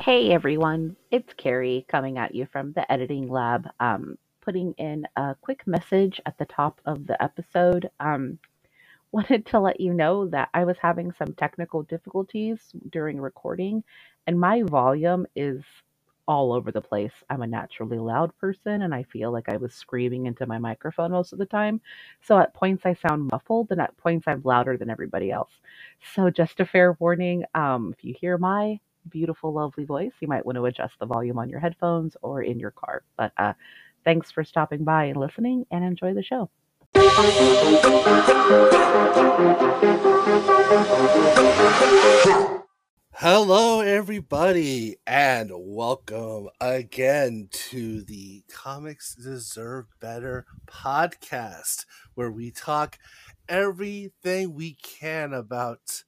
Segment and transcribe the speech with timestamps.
[0.00, 3.68] Hey everyone, it's Carrie coming at you from the editing lab.
[3.80, 7.90] Um, putting in a quick message at the top of the episode.
[8.00, 8.38] Um,
[9.12, 12.58] wanted to let you know that I was having some technical difficulties
[12.88, 13.84] during recording,
[14.26, 15.62] and my volume is
[16.26, 17.12] all over the place.
[17.28, 21.10] I'm a naturally loud person, and I feel like I was screaming into my microphone
[21.10, 21.78] most of the time.
[22.22, 25.52] So at points I sound muffled, and at points I'm louder than everybody else.
[26.14, 28.80] So just a fair warning um, if you hear my
[29.10, 32.58] beautiful, lovely voice, you might want to adjust the volume on your headphones or in
[32.58, 33.02] your car.
[33.16, 33.52] But uh,
[34.04, 36.50] thanks for stopping by and listening, and enjoy the show.
[43.12, 51.84] Hello, everybody, and welcome again to the Comics Deserve Better podcast,
[52.14, 52.98] where we talk
[53.46, 56.04] everything we can about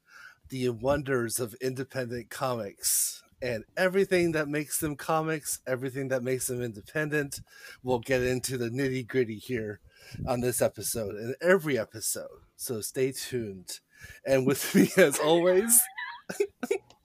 [0.53, 6.63] the wonders of independent comics and everything that makes them comics, everything that makes them
[6.63, 7.41] independent.
[7.83, 9.81] We'll get into the nitty gritty here
[10.29, 12.29] on this episode and every episode.
[12.57, 13.81] So stay tuned.
[14.27, 15.81] And with me, as always,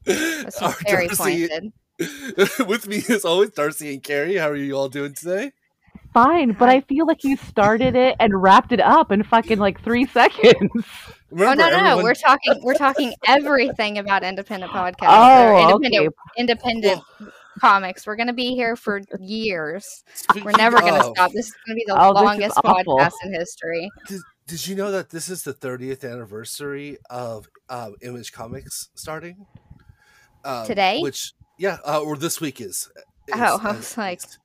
[0.04, 1.74] This was very Darcy- pointed.
[2.68, 4.36] with me as always, Darcy and Carrie.
[4.36, 5.54] How are you all doing today?
[6.18, 9.84] Fine, but I feel like you started it and wrapped it up in fucking like
[9.84, 10.72] three seconds.
[10.74, 15.86] Oh no, no, everyone- we're talking we're talking everything about independent podcasts Oh, or okay.
[15.86, 17.02] independent independent
[17.62, 18.08] comics.
[18.08, 20.04] We're gonna be here for years.
[20.44, 21.34] We're never gonna of- stop.
[21.34, 23.88] This is gonna be the Oh, longest podcast in history.
[24.08, 29.46] Did, did you know that this is the 30th anniversary of um, Image Comics starting?
[30.44, 31.00] Um, Today?
[31.02, 32.90] Which, yeah, uh, or this week is.
[33.28, 34.40] is Oh, I was like- least.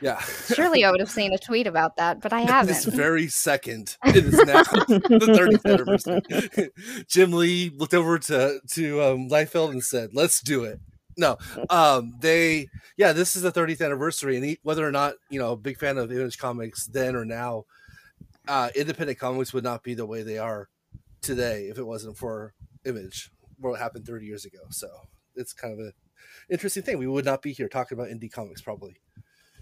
[0.00, 0.20] Yeah.
[0.20, 2.68] Surely I would have seen a tweet about that, but I haven't.
[2.68, 6.70] This very second, it is now the 30th anniversary.
[7.08, 10.80] Jim Lee looked over to to um, Liefeld and said, "Let's do it."
[11.16, 11.36] No,
[11.68, 15.56] um, they, yeah, this is the 30th anniversary, and he, whether or not you know,
[15.56, 17.64] big fan of Image Comics then or now,
[18.46, 20.68] uh, independent comics would not be the way they are
[21.20, 22.54] today if it wasn't for
[22.84, 23.30] Image.
[23.58, 24.60] What happened 30 years ago?
[24.70, 24.88] So
[25.34, 25.92] it's kind of an
[26.48, 26.98] interesting thing.
[26.98, 29.00] We would not be here talking about indie comics probably.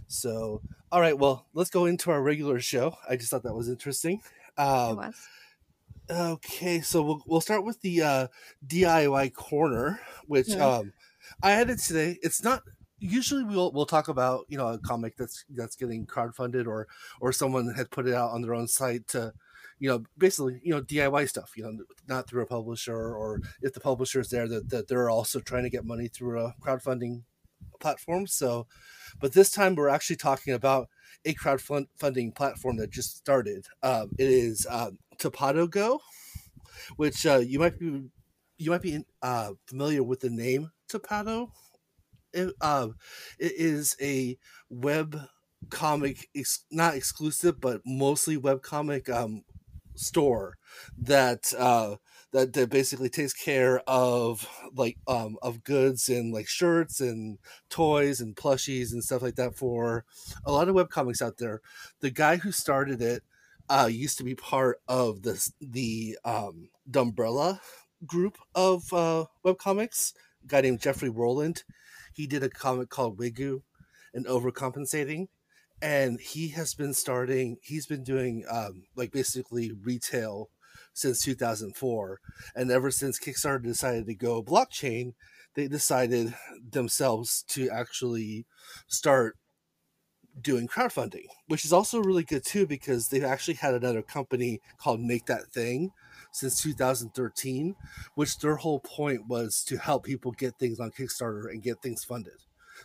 [0.09, 0.63] So,
[0.93, 2.97] all right, well, let's go into our regular show.
[3.09, 4.23] I just thought that was interesting.
[4.57, 5.29] It Um, was.
[6.09, 8.29] Okay, so we'll we'll start with the uh,
[8.65, 10.61] DIY corner, which Mhm.
[10.61, 10.93] um,
[11.43, 12.19] I added today.
[12.23, 12.63] It's not
[13.01, 16.87] usually we'll we'll talk about you know a comic that's that's getting crowdfunded or
[17.21, 19.33] or someone had put it out on their own site to
[19.81, 23.73] you know basically you know DIY stuff you know not through a publisher or if
[23.75, 27.25] the publisher is there that, that they're also trying to get money through a crowdfunding
[27.81, 28.27] platform.
[28.27, 28.67] So,
[29.21, 30.89] but this time we're actually talking about
[31.25, 33.67] a crowdfunding platform that just started.
[33.83, 36.01] Um, it is um, Topato Go,
[36.97, 38.05] which uh, you might be
[38.59, 41.51] you might be uh, familiar with the name Topato.
[42.33, 42.97] It, um,
[43.39, 44.39] it is a
[44.71, 45.21] web
[45.71, 49.45] comic, ex- not exclusive, but mostly web comic um,
[49.95, 50.59] store
[50.99, 51.97] that uh,
[52.33, 57.39] that that basically takes care of like um, of goods and like shirts and
[57.71, 60.05] toys and plushies and stuff like that for
[60.45, 61.61] a lot of web comics out there.
[62.01, 63.23] The guy who started it
[63.69, 67.61] uh, used to be part of this the um, the Dumbrella
[68.05, 70.13] group of uh, web comics.
[70.45, 71.65] A guy named Jeffrey Rowland.
[72.13, 73.63] He did a comic called Wigu
[74.15, 75.29] and Overcompensating.
[75.83, 77.59] And he has been starting.
[77.63, 80.49] He's been doing um, like basically retail
[80.97, 82.21] since 2004,
[82.55, 85.13] and ever since Kickstarter decided to go blockchain,
[85.55, 86.35] they decided
[86.71, 88.47] themselves to actually
[88.89, 89.37] start
[90.41, 95.01] doing crowdfunding, which is also really good too because they've actually had another company called
[95.01, 95.91] Make That Thing
[96.33, 97.77] since 2013,
[98.15, 102.05] which their whole point was to help people get things on Kickstarter and get things
[102.05, 102.35] funded.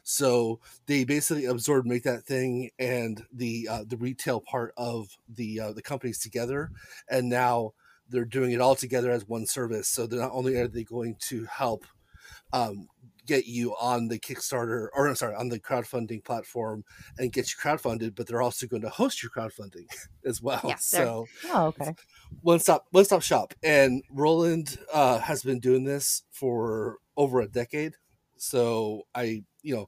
[0.03, 5.59] So they basically absorbed Make That Thing and the uh, the retail part of the
[5.61, 6.71] uh, the companies together,
[7.09, 7.73] and now
[8.11, 9.87] they're doing it all together as one service.
[9.89, 11.85] So they're not only are they going to help
[12.53, 12.87] um,
[13.25, 16.83] get you on the Kickstarter or I'm sorry on the crowdfunding platform
[17.17, 19.87] and get you crowdfunded, but they're also going to host your crowdfunding
[20.25, 20.61] as well.
[20.63, 21.95] Yeah, so Oh, okay.
[22.41, 23.53] one stop one stop shop.
[23.63, 27.95] And Rowland uh, has been doing this for over a decade.
[28.37, 29.87] So I you know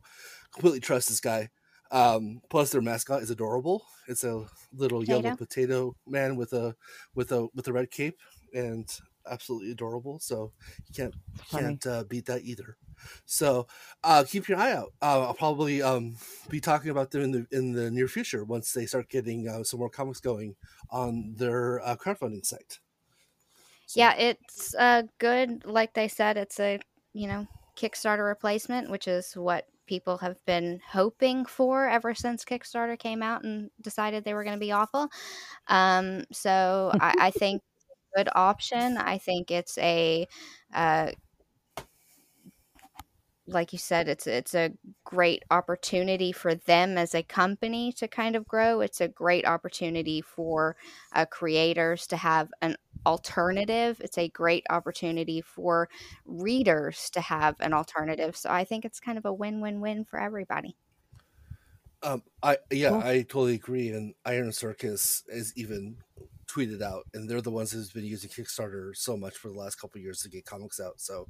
[0.53, 1.50] completely trust this guy.
[1.94, 3.86] Um, plus their mascot is adorable.
[4.07, 4.45] It's a
[4.75, 5.36] little yellow Potato.
[5.38, 6.75] potato man with a
[7.16, 8.19] with a with a red cape
[8.54, 8.90] and
[9.30, 10.19] absolutely adorable.
[10.19, 10.51] So
[10.88, 11.16] you can't
[11.51, 12.78] can't uh, beat that either.
[13.25, 13.68] So
[14.04, 14.92] uh, keep your eye out.
[15.01, 16.16] Uh, I'll probably um,
[16.50, 19.63] be talking about them in the in the near future once they start getting uh,
[19.63, 20.56] some more comics going
[20.89, 22.80] on their uh, crowdfunding site.
[23.86, 25.63] So- Yeah, it's uh good.
[25.66, 26.80] Like they said, it's a
[27.13, 27.48] you know
[27.78, 33.44] Kickstarter replacement, which is what people have been hoping for ever since Kickstarter came out
[33.44, 35.09] and decided they were going to be awful.
[35.68, 37.62] Um, so I, I think
[38.15, 38.97] good option.
[38.97, 40.27] I think it's a
[40.74, 41.12] uh,
[43.53, 44.71] like you said, it's it's a
[45.03, 48.81] great opportunity for them as a company to kind of grow.
[48.81, 50.75] It's a great opportunity for
[51.13, 54.00] uh, creators to have an alternative.
[54.01, 55.89] It's a great opportunity for
[56.25, 58.35] readers to have an alternative.
[58.35, 60.75] So I think it's kind of a win-win-win for everybody.
[62.01, 63.00] Um, I yeah, cool.
[63.00, 63.89] I totally agree.
[63.91, 65.97] And Iron Circus is even
[66.47, 69.75] tweeted out, and they're the ones who's been using Kickstarter so much for the last
[69.75, 71.00] couple years to get comics out.
[71.00, 71.27] So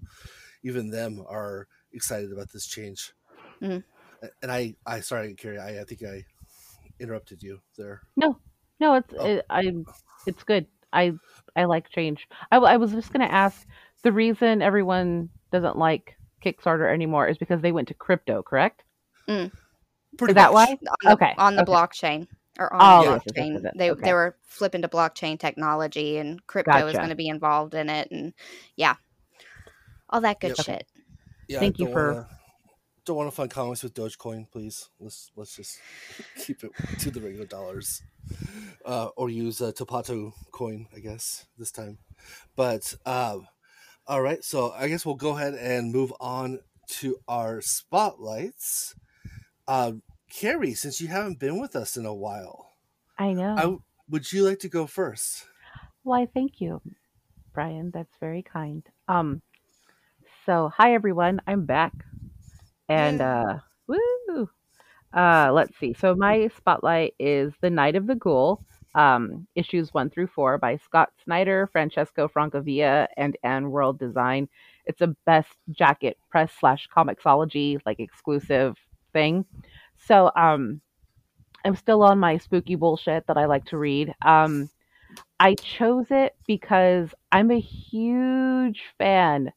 [0.64, 3.14] even them are excited about this change.
[3.62, 3.84] Mm.
[4.42, 6.26] And I, I sorry, Carrie, I, I think I
[7.00, 8.02] interrupted you there.
[8.16, 8.38] No,
[8.80, 9.26] no, it's oh.
[9.26, 9.74] it, I,
[10.26, 10.68] it's good.
[10.92, 11.14] I,
[11.56, 12.28] I like change.
[12.52, 13.66] I, I was just gonna ask
[14.04, 18.84] the reason everyone doesn't like Kickstarter anymore is because they went to crypto, correct?
[19.28, 19.52] Mm.
[20.22, 20.66] is that why?
[20.66, 21.72] On the, okay, on the okay.
[21.72, 22.28] blockchain
[22.60, 23.70] or on oh, blockchain.
[23.76, 24.02] They okay.
[24.04, 26.88] they were flipping to blockchain technology, and crypto gotcha.
[26.88, 28.34] is going to be involved in it, and
[28.76, 28.96] yeah,
[30.10, 30.66] all that good yep.
[30.66, 30.88] shit.
[31.48, 32.14] Yeah, Thank you for.
[32.14, 32.28] Wanna,
[33.06, 34.90] don't want to find comics with Dogecoin, please.
[35.00, 35.80] Let's let's just
[36.38, 38.02] keep it to the regular dollars,
[38.86, 41.98] uh, or use a Topato coin, I guess this time.
[42.56, 43.48] But um,
[44.08, 48.96] all right, so I guess we'll go ahead and move on to our spotlights.
[49.68, 49.94] Uh,
[50.30, 52.74] Carrie, since you haven't been with us in a while,
[53.18, 53.56] I know.
[53.58, 53.78] I,
[54.10, 55.46] would you like to go first?
[56.04, 56.82] Why, thank you,
[57.54, 57.92] Brian.
[57.92, 58.84] That's very kind.
[59.08, 59.42] Um,
[60.46, 61.94] so, hi everyone, I'm back.
[62.90, 64.50] And uh woo.
[65.14, 65.94] Uh let's see.
[65.94, 68.64] So my spotlight is The Night of the Ghoul,
[68.94, 74.50] um, issues 1 through 4 by Scott Snyder, Francesco Francavilla, and AndWorld Design.
[74.86, 78.76] It's a Best Jackett Press slash comiXology like exclusive
[79.14, 79.46] thing.
[79.98, 80.82] So um
[81.64, 84.14] I'm still on my spooky bullshit that I like to read.
[84.22, 84.70] Um
[85.40, 89.54] I chose it because I'm a huge fan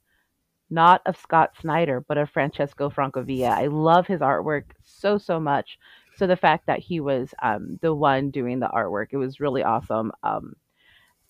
[0.70, 3.50] not of Scott Snyder, but of Francesco Francavilla.
[3.50, 5.78] I love his artwork so, so much.
[6.16, 9.62] So the fact that he was um, the one doing the artwork, it was really
[9.62, 10.12] awesome.
[10.22, 10.54] Um,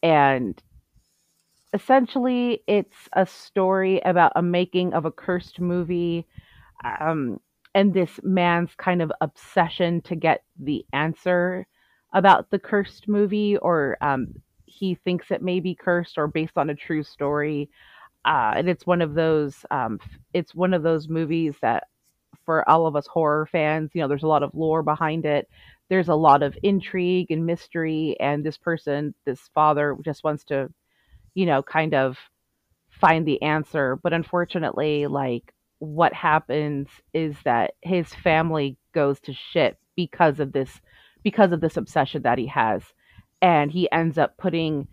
[0.03, 0.61] and
[1.73, 6.27] essentially, it's a story about a making of a cursed movie
[6.85, 7.41] um,
[7.75, 11.67] and this man's kind of obsession to get the answer
[12.15, 14.29] about the cursed movie, or um,
[14.65, 17.69] he thinks it may be cursed or based on a true story
[18.27, 19.99] uh, and it's one of those um,
[20.35, 21.85] it's one of those movies that
[22.45, 25.49] for all of us horror fans you know there's a lot of lore behind it.
[25.89, 30.69] There's a lot of intrigue and mystery and this person this father just wants to
[31.35, 32.19] you know kind of
[32.91, 33.97] find the answer.
[34.03, 40.81] But unfortunately like what happens is that his family goes to shit because of this
[41.23, 42.83] because of this obsession that he has.
[43.43, 44.89] And he ends up putting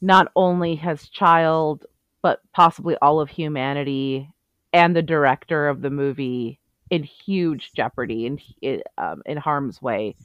[0.00, 1.84] not only his child
[2.26, 4.28] but possibly all of humanity
[4.72, 6.58] and the director of the movie
[6.90, 10.16] in huge jeopardy and um, in harm's way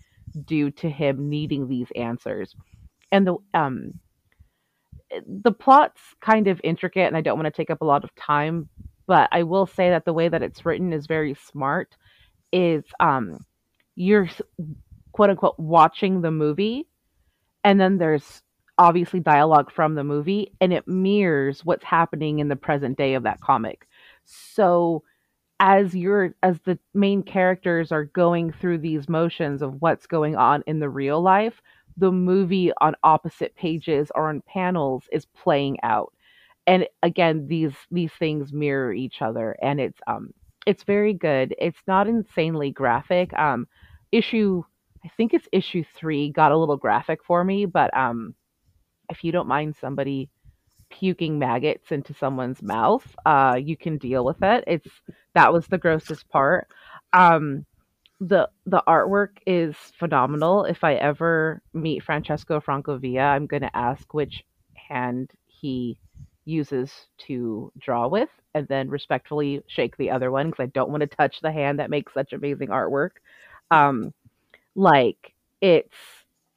[0.45, 2.55] due to him needing these answers.
[3.11, 3.99] And the um,
[5.27, 8.15] the plot's kind of intricate, and I don't want to take up a lot of
[8.15, 8.67] time,
[9.05, 11.95] but I will say that the way that it's written is very smart.
[12.51, 13.45] Is um,
[13.95, 14.27] you're
[15.11, 16.87] quote unquote watching the movie,
[17.63, 18.41] and then there's
[18.77, 23.23] obviously dialogue from the movie and it mirrors what's happening in the present day of
[23.23, 23.87] that comic.
[24.25, 25.03] So
[25.59, 30.63] as you're as the main characters are going through these motions of what's going on
[30.67, 31.61] in the real life,
[31.97, 36.13] the movie on opposite pages or on panels is playing out.
[36.67, 40.33] And again, these these things mirror each other and it's um
[40.67, 41.55] it's very good.
[41.59, 43.33] It's not insanely graphic.
[43.37, 43.67] Um
[44.11, 44.63] issue
[45.05, 48.35] I think it's issue 3 got a little graphic for me, but um
[49.11, 50.29] if you don't mind somebody
[50.89, 54.63] puking maggots into someone's mouth, uh, you can deal with it.
[54.67, 54.89] It's
[55.33, 56.67] that was the grossest part.
[57.13, 57.65] Um,
[58.19, 60.65] the the artwork is phenomenal.
[60.65, 64.43] If I ever meet Francesco Francavilla, I'm going to ask which
[64.75, 65.97] hand he
[66.45, 66.91] uses
[67.27, 71.07] to draw with, and then respectfully shake the other one because I don't want to
[71.07, 73.11] touch the hand that makes such amazing artwork.
[73.71, 74.13] Um,
[74.75, 75.95] like it's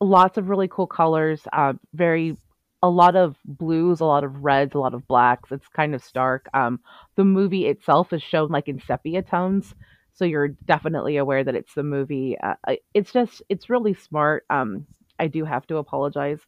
[0.01, 2.37] lots of really cool colors, uh, very
[2.85, 5.51] a lot of blues, a lot of reds, a lot of blacks.
[5.51, 6.49] It's kind of stark.
[6.53, 6.81] Um,
[7.17, 9.75] the movie itself is shown like in sepia tones,
[10.13, 12.37] so you're definitely aware that it's the movie.
[12.43, 12.57] Uh,
[12.93, 14.45] it's just it's really smart.
[14.51, 14.87] Um,
[15.19, 16.41] I do have to apologize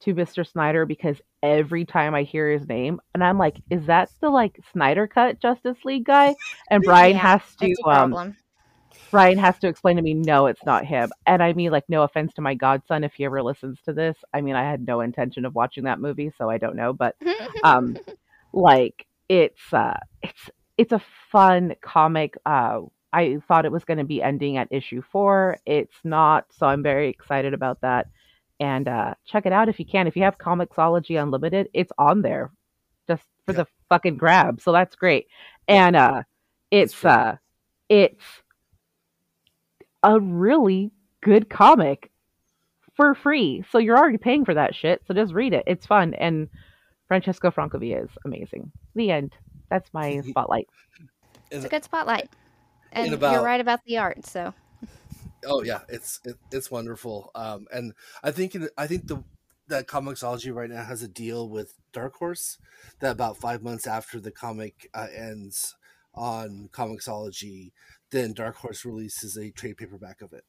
[0.00, 0.44] to Mr.
[0.44, 4.58] Snyder because every time I hear his name, and I'm like, is that the like
[4.72, 6.36] Snyder cut Justice League guy?
[6.70, 8.18] And Brian Yeah, has to um
[9.10, 11.10] Brian has to explain to me, no, it's not him.
[11.26, 14.16] And I mean, like, no offense to my godson if he ever listens to this.
[14.34, 16.92] I mean, I had no intention of watching that movie, so I don't know.
[16.92, 17.16] But
[17.62, 17.96] um,
[18.52, 22.36] like, it's uh, it's it's a fun comic.
[22.44, 22.80] Uh,
[23.12, 25.58] I thought it was going to be ending at issue four.
[25.64, 28.08] It's not, so I'm very excited about that.
[28.60, 30.06] And uh, check it out if you can.
[30.06, 32.50] If you have Comixology Unlimited, it's on there,
[33.06, 34.60] just for the fucking grab.
[34.60, 35.28] So that's great.
[35.68, 36.22] And uh,
[36.70, 37.36] it's uh,
[37.88, 38.22] it's
[40.06, 42.10] a really good comic
[42.96, 43.64] for free.
[43.70, 45.02] So you're already paying for that shit.
[45.06, 45.64] So just read it.
[45.66, 46.14] It's fun.
[46.14, 46.48] And
[47.08, 48.72] Francesco Francavilla is amazing.
[48.94, 49.34] The end.
[49.68, 50.68] That's my spotlight.
[51.50, 52.30] It's a good spotlight.
[52.92, 54.24] And about- you're right about the art.
[54.24, 54.54] So
[55.44, 57.30] Oh yeah, it's it, it's wonderful.
[57.34, 59.22] Um, and I think in, I think the
[59.68, 62.56] that Comixology right now has a deal with Dark Horse
[63.00, 65.74] that about five months after the comic uh, ends
[66.16, 67.72] on Comixology,
[68.10, 70.44] then Dark Horse releases a trade paperback of it.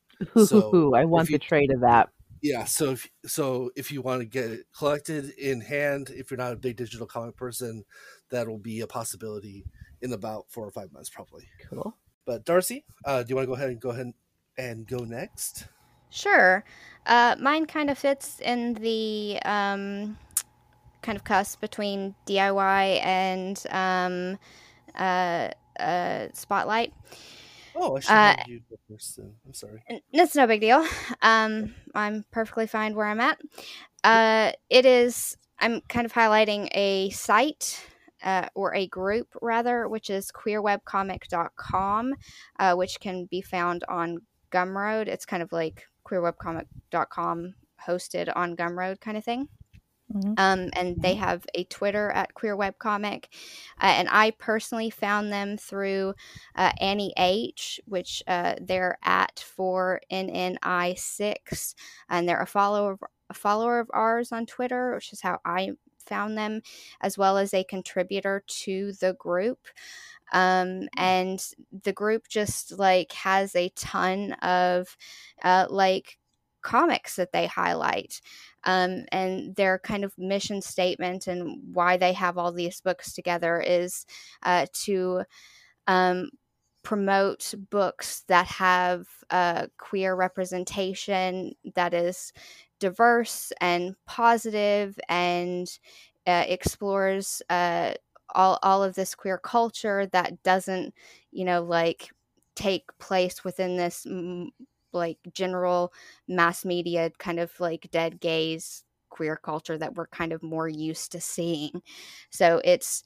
[0.48, 2.10] So, I want you- the trade of that.
[2.42, 6.38] Yeah, so if so if you want to get it collected in hand, if you're
[6.38, 7.84] not a big digital comic person,
[8.30, 9.66] that'll be a possibility
[10.02, 11.48] in about four or five months probably.
[11.68, 11.98] Cool.
[12.26, 14.14] But Darcy, uh, do you want to go ahead and go ahead
[14.58, 15.66] and go next?
[16.10, 16.64] Sure.
[17.06, 20.18] Uh, mine kind of fits in the um,
[21.02, 24.38] kind of cusp between DIY and um,
[24.96, 26.94] uh, uh, Spotlight.
[27.76, 29.34] Oh, I should Uh, have you then.
[29.46, 29.84] I'm sorry.
[30.14, 30.86] That's no big deal.
[31.22, 33.40] Um, I'm perfectly fine where I'm at.
[34.04, 37.86] Uh, it is, I'm kind of highlighting a site.
[38.24, 42.16] Uh, or a group rather, which is queerwebcomic.com,
[42.58, 44.18] uh, which can be found on
[44.52, 45.08] Gumroad.
[45.08, 47.54] It's kind of like queerwebcomic.com
[47.88, 49.48] hosted on Gumroad kind of thing.
[50.10, 50.38] Mhm.
[50.38, 53.30] Um, and they have a Twitter at Queer Web Comic,
[53.82, 56.14] uh, and I personally found them through
[56.56, 61.74] uh, Annie H, which uh, they're at for NNI six,
[62.10, 63.00] and they're a follower of,
[63.30, 65.72] a follower of ours on Twitter, which is how I
[66.06, 66.62] found them,
[67.02, 69.68] as well as a contributor to the group.
[70.34, 71.40] Um, and
[71.84, 74.98] the group just like has a ton of
[75.44, 76.18] uh, like
[76.68, 78.20] comics that they highlight
[78.66, 83.64] um, and their kind of mission statement and why they have all these books together
[83.66, 84.06] is
[84.44, 85.24] uh, to
[85.88, 86.30] um,
[86.84, 92.34] promote books that have uh, queer representation that is
[92.80, 95.80] diverse and positive and
[96.28, 97.94] uh, explores uh,
[98.36, 100.94] all, all of this queer culture that doesn't
[101.32, 102.10] you know like
[102.56, 104.48] take place within this mm,
[104.98, 105.94] like general
[106.28, 111.12] mass media kind of like dead gaze queer culture that we're kind of more used
[111.14, 111.82] to seeing.
[112.32, 113.04] So it's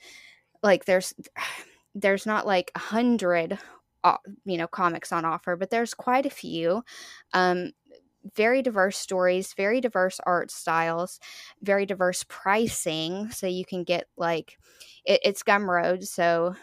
[0.64, 1.14] like there's
[1.96, 3.60] there's not like a hundred
[4.04, 6.84] uh, you know comics on offer but there's quite a few.
[7.34, 7.72] Um
[8.36, 11.20] very diverse stories very diverse art styles
[11.62, 14.58] very diverse pricing so you can get like
[15.06, 16.56] it, it's gumroad so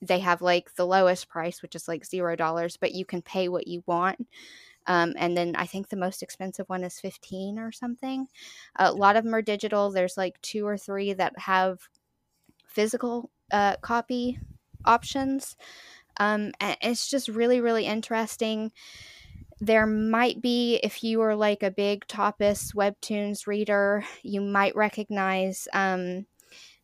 [0.00, 3.48] they have like the lowest price which is like zero dollars but you can pay
[3.48, 4.26] what you want
[4.86, 8.26] um, and then i think the most expensive one is 15 or something.
[8.76, 9.90] A lot of them are digital.
[9.90, 11.80] There's like two or three that have
[12.66, 14.38] physical uh, copy
[14.84, 15.56] options
[16.18, 18.72] um, and it's just really really interesting.
[19.60, 25.66] There might be if you are like a big Tapas webtoons reader you might recognize
[25.72, 26.26] um,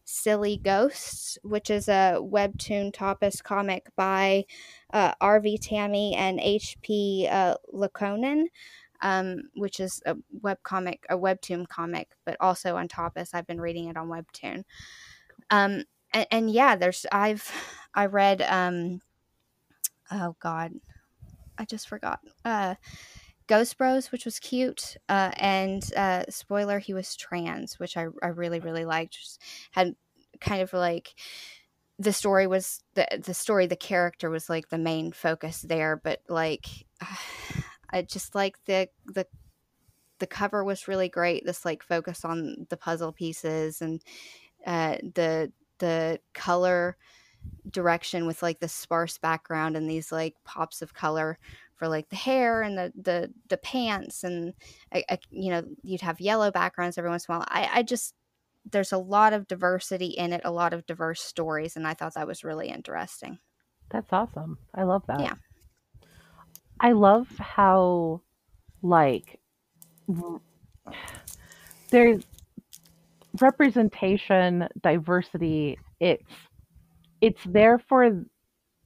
[0.04, 4.44] silly ghosts which is a webtoon Tapas comic by
[4.92, 7.54] uh, rv tammy and hp uh,
[9.02, 13.60] um, which is a web comic a webtoon comic but also on Tapas i've been
[13.60, 14.64] reading it on webtoon
[15.50, 17.50] um, and, and yeah there's i've
[17.94, 19.00] i read um,
[20.10, 20.72] oh god
[21.58, 22.20] I just forgot.
[22.44, 22.74] Uh,
[23.46, 28.28] Ghost Bros, which was cute, uh, and uh, spoiler, he was trans, which I, I
[28.28, 29.14] really really liked.
[29.14, 29.94] Just had
[30.40, 31.14] kind of like
[31.98, 36.22] the story was the the story, the character was like the main focus there, but
[36.28, 36.66] like
[37.90, 39.26] I just like the the
[40.18, 41.44] the cover was really great.
[41.44, 44.02] This like focus on the puzzle pieces and
[44.66, 46.96] uh, the the color
[47.70, 51.38] direction with like the sparse background and these like pops of color
[51.76, 54.54] for like the hair and the the the pants and
[54.92, 57.82] I, I, you know you'd have yellow backgrounds every once in a while I, I
[57.82, 58.14] just
[58.70, 62.14] there's a lot of diversity in it a lot of diverse stories and i thought
[62.14, 63.38] that was really interesting
[63.90, 64.58] That's awesome.
[64.74, 65.20] I love that.
[65.20, 65.34] Yeah.
[66.80, 68.20] I love how,
[68.82, 69.38] like,
[71.90, 72.24] there's
[73.40, 75.78] representation, diversity.
[76.00, 76.24] It's
[77.20, 78.24] it's there for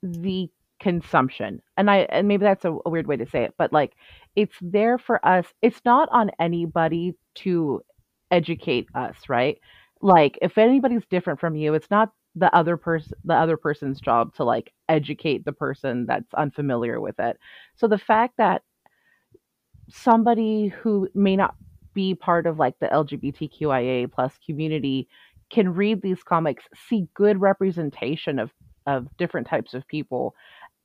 [0.03, 0.51] the
[0.89, 3.93] consumption, and I and maybe that's a, a weird way to say it, but like
[4.37, 5.45] it's there for us.
[5.61, 7.83] It's not on anybody to
[8.31, 9.59] educate us, right?
[10.01, 14.35] Like if anybody's different from you, it's not the other person the other person's job
[14.37, 17.37] to like educate the person that's unfamiliar with it.
[17.77, 18.63] So the fact that
[19.91, 21.55] somebody who may not
[21.93, 25.07] be part of like the LGBTQIA plus community
[25.51, 28.51] can read these comics, see good representation of
[28.87, 30.35] of different types of people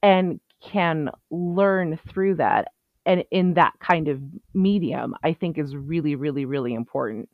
[0.03, 2.67] and can learn through that
[3.05, 4.21] and in that kind of
[4.53, 7.27] medium i think is really really really important.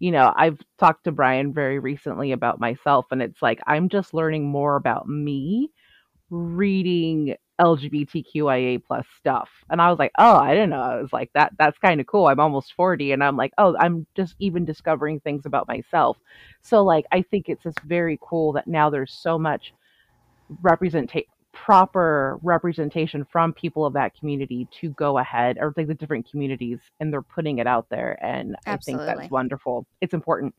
[0.00, 4.12] You know i've talked to brian very recently about myself and it's like i'm just
[4.12, 5.70] learning more about me
[6.30, 9.48] reading lgbtqia plus stuff.
[9.70, 10.80] And i was like oh i didn't know.
[10.80, 12.26] I was like that that's kind of cool.
[12.26, 16.18] I'm almost 40 and i'm like oh i'm just even discovering things about myself.
[16.62, 19.72] So like i think it's just very cool that now there's so much
[20.62, 21.28] representation
[21.64, 26.78] proper representation from people of that community to go ahead or like the different communities
[27.00, 29.04] and they're putting it out there and Absolutely.
[29.04, 30.54] i think that's wonderful it's important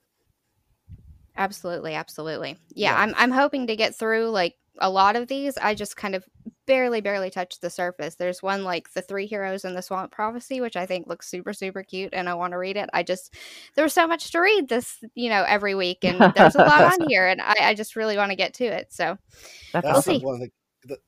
[1.38, 2.58] Absolutely, absolutely.
[2.74, 3.02] Yeah, Yeah.
[3.02, 5.58] I'm I'm hoping to get through like a lot of these.
[5.58, 6.26] I just kind of
[6.66, 8.16] barely barely touched the surface.
[8.16, 11.54] There's one like The Three Heroes in the Swamp Prophecy, which I think looks super
[11.54, 12.90] super cute and I want to read it.
[12.94, 13.36] I just
[13.76, 17.06] there's so much to read this, you know, every week and there's a lot on
[17.10, 18.94] here and I, I just really want to get to it.
[18.94, 19.18] So,
[19.74, 20.26] that's That's We'll the see.
[20.26, 20.52] one that the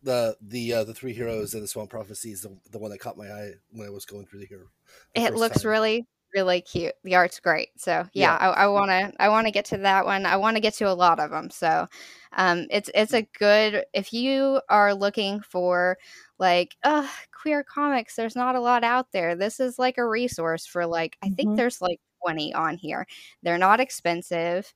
[0.01, 2.99] the the, uh, the three heroes and the Swamp Prophecy is the, the one that
[2.99, 4.67] caught my eye when I was going through the hero.
[5.15, 5.71] the it looks time.
[5.71, 6.05] really
[6.35, 8.51] really cute the art's great so yeah, Yeah.
[8.51, 10.73] i, I want to i want to get to that one i want to get
[10.75, 11.87] to a lot of them so
[12.33, 15.97] um it's it's a good if you are looking for
[16.37, 20.65] like uh queer comics there's not a lot out there this is like a resource
[20.65, 21.55] for like i think Mhm.
[21.55, 23.07] there's like 20 on here
[23.41, 24.73] they're not expensive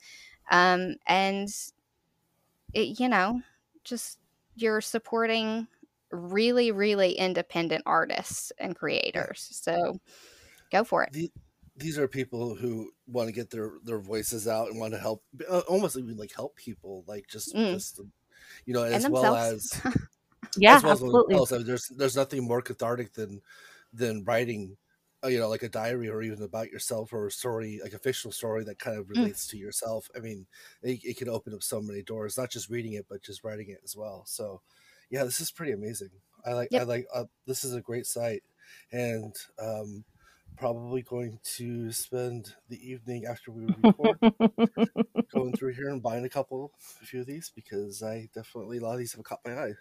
[0.51, 1.49] um and
[2.73, 3.41] it, you know
[3.83, 4.19] just
[4.55, 5.67] you're supporting
[6.11, 9.99] really really independent artists and creators so
[10.71, 11.31] go for it The,
[11.75, 15.23] these are people who want to get their their voices out and want to help,
[15.49, 17.61] uh, almost even like help people, like just Mm.
[17.69, 17.99] just
[18.65, 19.83] you know, as well as
[20.57, 21.53] themselves yeah as well absolutely themselves.
[21.53, 23.41] I mean, there's there's nothing more cathartic than
[23.93, 24.80] than writing, uh,
[25.29, 28.31] you know, like a diary or even about yourself or a story, like a fictional
[28.31, 29.31] story that kind of Mm.
[29.31, 30.09] relates to yourself.
[30.15, 30.47] I mean,
[30.81, 33.69] it, it can open up so many doors, not just reading it, but just writing
[33.69, 34.25] it as well.
[34.25, 34.61] So,
[35.09, 36.09] yeah, this is pretty amazing.
[36.45, 38.43] I like I like uh, this is a great site,
[38.91, 40.05] and um,
[40.57, 44.19] probably going to spend the evening after we record
[45.31, 48.81] going through here and buying a couple, a few of these because I definitely a
[48.81, 49.73] lot of these have caught my eye.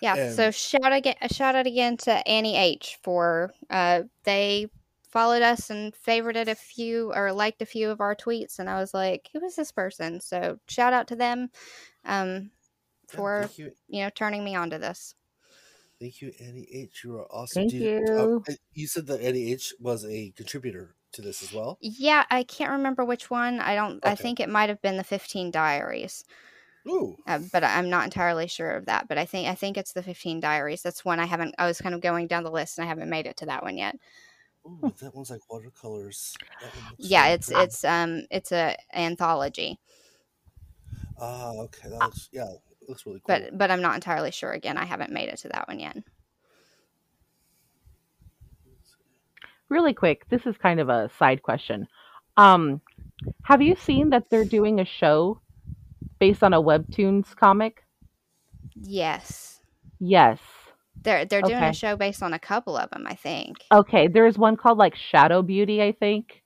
[0.00, 4.68] Yeah so shout again a shout out again to annie h for uh they
[5.08, 8.78] followed us and favorited a few or liked a few of our tweets and i
[8.78, 11.50] was like who is this person so shout out to them
[12.04, 12.50] um
[13.06, 15.14] for you, you know turning me on to this
[16.00, 17.02] thank you, Annie H.
[17.02, 17.62] You are awesome.
[17.62, 18.44] Thank Did you.
[18.48, 19.74] uh, you said that Annie H.
[19.80, 21.78] was a contributor to this as well.
[21.80, 25.04] yeah i can't remember which one i don't i think it might have been the
[25.04, 26.24] 15 diaries
[26.88, 29.08] Ooh, uh, but I- I'm not entirely sure of that.
[29.08, 30.82] But I think I think it's the 15 Diaries.
[30.82, 31.54] That's one I haven't.
[31.58, 33.62] I was kind of going down the list and I haven't made it to that
[33.62, 33.96] one yet.
[34.66, 36.36] ooh, that one's like watercolors.
[36.60, 37.70] One Yeah, really it's pretty.
[37.70, 39.78] it's um it's a anthology,
[41.20, 41.88] ah okay.
[41.88, 43.46] That looks yeah, it looks really cool.
[43.50, 44.52] but but I'm not entirely sure.
[44.52, 45.96] Again, I haven't made it to that one yet.
[49.68, 51.86] really quick this is kind of a side question
[52.36, 52.80] um
[53.42, 55.40] have you seen that they're doing a show
[56.18, 57.84] based on a webtoons comic
[58.74, 59.60] Yes,
[59.98, 60.38] yes
[61.02, 61.68] they're they're doing Okay.
[61.68, 63.04] a show based on a couple of them.
[63.06, 63.58] I think.
[63.72, 66.42] okay there's one called like shadow beauty i think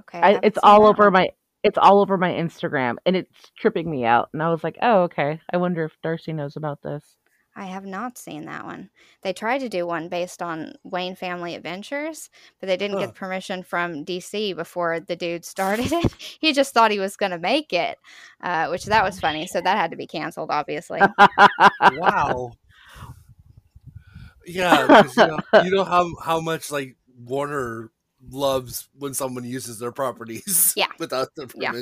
[0.00, 1.12] Okay, I, haven't it's all over one.
[1.14, 1.30] my
[1.62, 5.02] it's all over my instagram and it's tripping me out and i was like oh
[5.02, 7.16] okay i wonder if darcy knows about this
[7.56, 8.90] I have not seen that one.
[9.22, 13.06] They tried to do one based on Wayne Family Adventures, but they didn't Huh.
[13.06, 16.12] get permission from DC before the dude started it.
[16.40, 17.98] he just thought he was going to make it,
[18.42, 19.46] uh, which that was funny.
[19.46, 21.00] So that had to be canceled, obviously.
[21.98, 22.52] wow.
[24.46, 27.90] Yeah, you know, you know how how much like Warner
[28.30, 30.86] loves when someone uses their properties Yeah.
[30.98, 31.72] without their Yeah.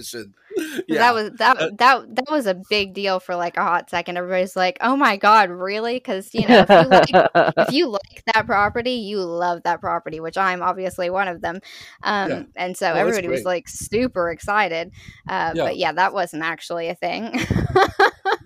[0.87, 0.97] Permission.
[0.99, 4.17] That was that Uh, that that was a big deal for like a hot second.
[4.17, 7.19] Everybody's like, "Oh my god, really?" Because you know, if you like
[7.57, 11.61] if you like that property, you love that property, which I'm obviously one of them.
[12.03, 12.43] Um, Yeah.
[12.57, 14.93] And so Oh, everybody was like super excited.
[15.29, 15.64] Uh, Yeah.
[15.64, 17.38] But yeah, that wasn't actually a thing.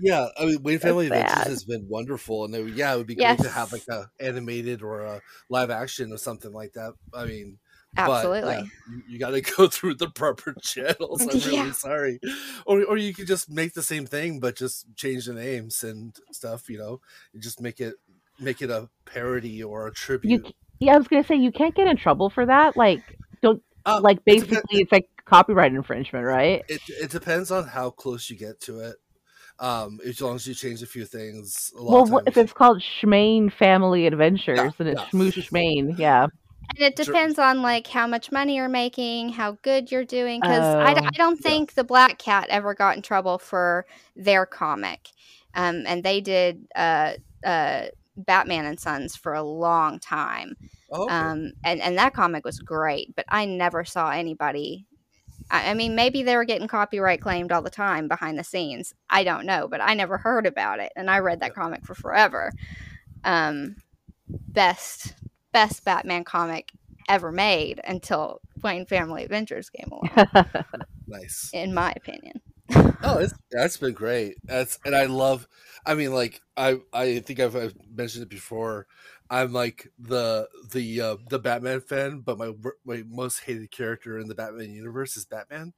[0.00, 3.14] yeah, I mean, Wayne Family Adventures has been wonderful, and it, yeah, it would be
[3.14, 6.94] great to have like a animated or a live action or something like that.
[7.14, 7.58] I mean,
[7.96, 8.40] Absolutely.
[8.42, 11.20] But, yeah, you, you got to go through the proper channels.
[11.22, 11.72] I'm really Yeah.
[11.72, 12.20] sorry.
[12.66, 16.16] Or, or you could just make the same thing, but just change the names and
[16.32, 16.68] stuff.
[16.68, 17.00] You know,
[17.32, 17.94] You just make it
[18.40, 20.46] make it a parody or a You, tribute.
[20.46, 22.76] c- yeah, I was gonna say you can't get in trouble for that.
[22.76, 23.02] Like,
[23.42, 26.64] don't Uh, like it basically it's like copyright infringement, right?
[26.68, 28.96] It it depends on how close you get to it.
[29.58, 31.70] Um, as long as you change a few things.
[31.76, 35.06] A lot Well, if it's called Schmaine Family Adventures and it's yeah.
[35.12, 36.26] Schmoosh Schmaine, yeah.
[36.70, 40.40] And it depends on like how much money you're making, how good you're doing.
[40.40, 41.42] Because I, Oh, I don't yeah.
[41.42, 43.84] think the Black Cat ever got in trouble for
[44.16, 45.10] their comic,
[45.54, 47.12] um, and they did uh,
[47.44, 50.56] uh, Batman and Sons for a long time.
[50.90, 51.14] Oh, okay.
[51.14, 54.86] Um, and and that comic was great, but I never saw anybody.
[55.50, 58.94] I, I mean, maybe they were getting copyright claimed all the time behind the scenes.
[59.10, 61.94] I don't know, but I never heard about it, and I read that comic for
[61.94, 62.52] forever.
[63.24, 63.76] Um,
[64.28, 65.14] best
[65.52, 66.72] best Batman comic
[67.08, 70.10] ever made until Wayne Family Adventures came along,
[71.06, 71.50] nice.
[71.52, 72.40] in my opinion.
[73.04, 74.36] Oh, it's that's been great.
[74.44, 75.48] That's and I love.
[75.84, 78.86] I mean, like I I think I've, I've mentioned it before.
[79.28, 82.52] I'm like the the uh, the Batman fan, but my
[82.84, 85.72] my most hated character in the Batman universe is Batman.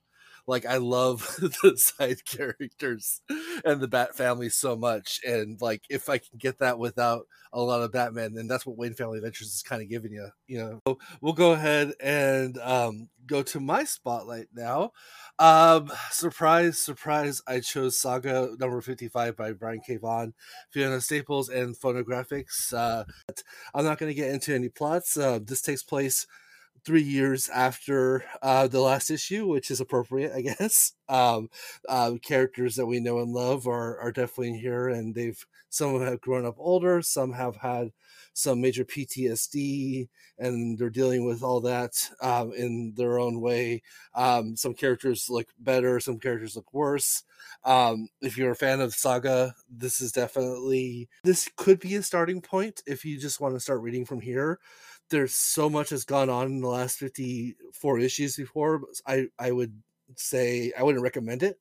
[0.46, 3.22] Like I love the side characters
[3.64, 7.60] and the Bat family so much, and like if I can get that without a
[7.60, 10.28] lot of Batman, then that's what Wayne Family Adventures is kind of giving you.
[10.46, 14.92] You know, so we'll go ahead and um, go to my spotlight now.
[15.38, 17.42] Um, surprise, surprise!
[17.46, 19.96] I chose Saga number fifty-five by Brian K.
[19.96, 20.34] Vaughan,
[20.70, 22.72] Fiona Staples, and Fonografiks.
[22.72, 23.04] Uh,
[23.74, 25.16] I'm not going to get into any plots.
[25.16, 26.26] Uh, this takes place
[26.84, 30.92] three years after uh, the last issue, which is appropriate, I guess.
[31.08, 31.48] Um,
[31.88, 35.44] uh, characters that we know and love are are definitely here, and they've
[35.74, 37.90] some have grown up older, some have had
[38.32, 43.82] some major PTSD, and they're dealing with all that um, in their own way.
[44.14, 47.24] Um, some characters look better, some characters look worse.
[47.64, 52.40] Um, if you're a fan of Saga, this is definitely this could be a starting
[52.40, 54.60] point if you just want to start reading from here.
[55.14, 58.82] There's so much has gone on in the last 54 issues before.
[59.06, 59.72] I I would
[60.16, 61.58] say I wouldn't recommend it,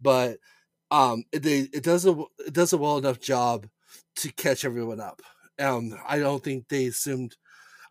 [0.00, 0.38] but
[0.90, 2.16] um, it they, it does a
[2.46, 3.68] it does a well enough job
[4.16, 5.22] to catch everyone up.
[5.60, 7.36] Um, I don't think they assumed.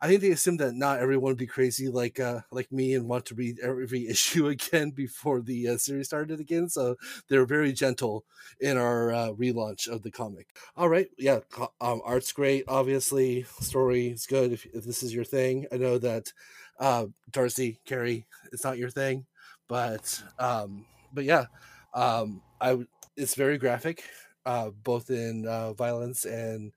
[0.02, 3.08] I think they assumed that not everyone would be crazy like uh like me and
[3.08, 6.70] want to read every issue again before the uh, series started again.
[6.70, 6.96] So
[7.28, 8.26] they're very gentle
[8.60, 10.48] in our uh, relaunch of the comic.
[10.78, 11.40] All right, yeah,
[11.82, 12.66] um, art's great.
[12.68, 14.52] Obviously, story is good.
[14.52, 16.32] If, if this is your thing, I know that
[16.80, 19.26] uh, Darcy Carrie, it's not your thing,
[19.68, 21.46] but um, but yeah,
[21.94, 22.78] um, I
[23.16, 24.04] it's very graphic,
[24.46, 26.72] uh, both in uh, violence and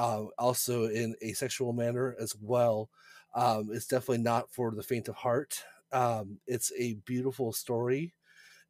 [0.00, 2.88] um, also in a sexual manner as well.
[3.34, 5.62] Um, it's definitely not for the faint of heart.
[5.92, 8.14] Um, it's a beautiful story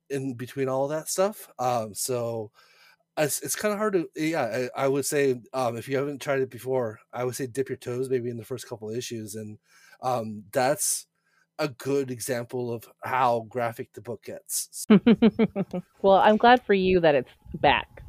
[0.08, 1.48] in between all that stuff.
[1.58, 2.50] Um, so
[3.16, 6.20] it's, it's kind of hard to, yeah, I, I would say um, if you haven't
[6.20, 9.36] tried it before, I would say dip your toes maybe in the first couple issues.
[9.36, 9.58] And
[10.02, 11.06] um, that's
[11.60, 14.84] a good example of how graphic the book gets.
[16.02, 18.02] well, I'm glad for you that it's back.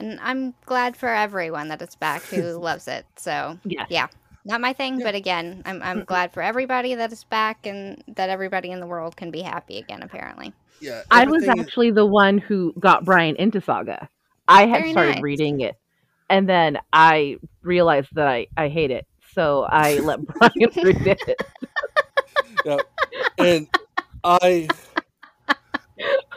[0.00, 3.06] And I'm glad for everyone that it's back who loves it.
[3.16, 3.86] So Yes.
[3.90, 4.06] yeah,
[4.44, 5.04] not my thing, Yeah.
[5.06, 8.86] but again, I'm I'm glad for everybody that it's back and that everybody in the
[8.86, 10.02] world can be happy again.
[10.02, 11.02] Apparently, Yeah.
[11.10, 14.08] I was everything is- actually the one who got Brian into Saga.
[14.48, 15.22] I had Very started nice.
[15.22, 15.76] reading it,
[16.28, 19.06] and then I realized that I, I hate it.
[19.34, 21.42] So I let Brian read it.
[22.64, 22.78] yeah.
[23.38, 23.68] and
[24.24, 24.66] I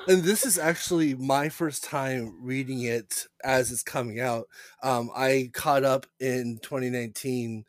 [0.07, 4.47] and this is actually my first time reading it as it's coming out.
[4.81, 7.63] Um, I caught up in 2019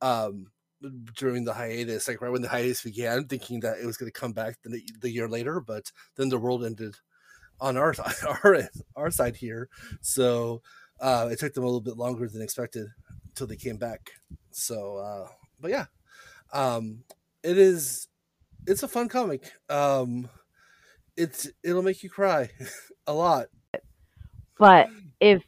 [0.00, 0.46] um,
[1.16, 4.18] during the hiatus, like right when the hiatus began, thinking that it was going to
[4.18, 6.94] come back the, the year later, but then the world ended
[7.60, 7.94] on our
[8.44, 9.68] our our side here,
[10.00, 10.62] so
[11.00, 12.86] uh, it took them a little bit longer than expected
[13.28, 14.10] until they came back.
[14.50, 15.28] So, uh,
[15.60, 15.86] but yeah,
[16.52, 17.04] um,
[17.42, 18.08] it is
[18.66, 19.52] it's a fun comic.
[19.68, 20.28] Um,
[21.20, 22.48] it's it'll make you cry
[23.06, 23.46] a lot.
[24.58, 24.88] But
[25.20, 25.42] if,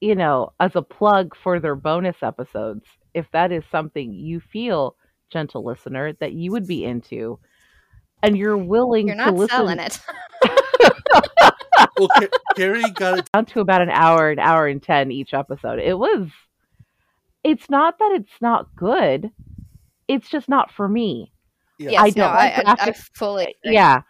[0.00, 4.96] you know, as a plug for their bonus episodes, if that is something you feel,
[5.30, 7.38] gentle listener, that you would be into,
[8.22, 10.00] and you're willing you're to not listen selling it.
[11.96, 13.28] Well, Ca- Carrie got it.
[13.32, 16.28] down to about an hour, an hour and 10 each episode, it was,
[17.44, 19.30] it's not that it's not good,
[20.06, 21.32] it's just not for me.
[21.78, 21.90] Yeah.
[21.90, 23.74] yes, I don't like I, I, I graphic- fully agree.
[23.74, 24.02] Yeah.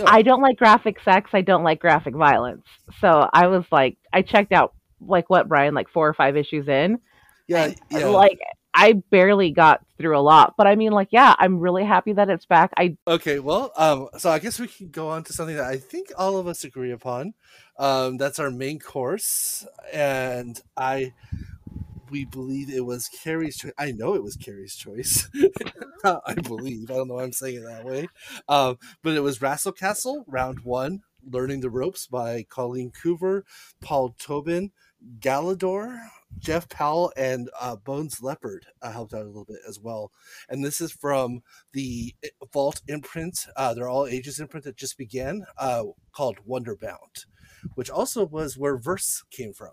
[0.00, 0.10] Yeah.
[0.10, 1.30] I don't like graphic sex.
[1.32, 2.64] I don't like graphic violence.
[3.00, 6.68] So I was like, I checked out like what Brian, like four or five issues
[6.68, 6.98] in.
[7.46, 8.06] Yeah, yeah.
[8.06, 8.38] Like
[8.72, 12.30] I barely got through a lot, but I mean, like, yeah, I'm really happy that
[12.30, 12.72] it's back.
[12.76, 15.76] I okay, well, um, so I guess we can go on to something that I
[15.76, 17.34] think all of us agree upon.
[17.78, 21.12] Um, that's our main course, and I
[22.10, 23.72] we believe it was Carrie's choice.
[23.78, 25.28] I know it was Carrie's choice.
[26.04, 26.90] I believe.
[26.90, 28.08] I don't know why I'm saying it that way.
[28.48, 33.42] Um, but it was Rassle Castle, round one, Learning the Ropes by Colleen Coover,
[33.80, 34.72] Paul Tobin,
[35.18, 35.98] Galador,
[36.38, 40.10] Jeff Powell, and uh, Bones Leopard uh, helped out a little bit as well.
[40.48, 41.42] And this is from
[41.72, 43.46] the eh, Vault imprint.
[43.56, 47.26] Uh, they're all ages imprint that just began, uh, called Wonderbound,
[47.74, 49.72] which also was where Verse came from,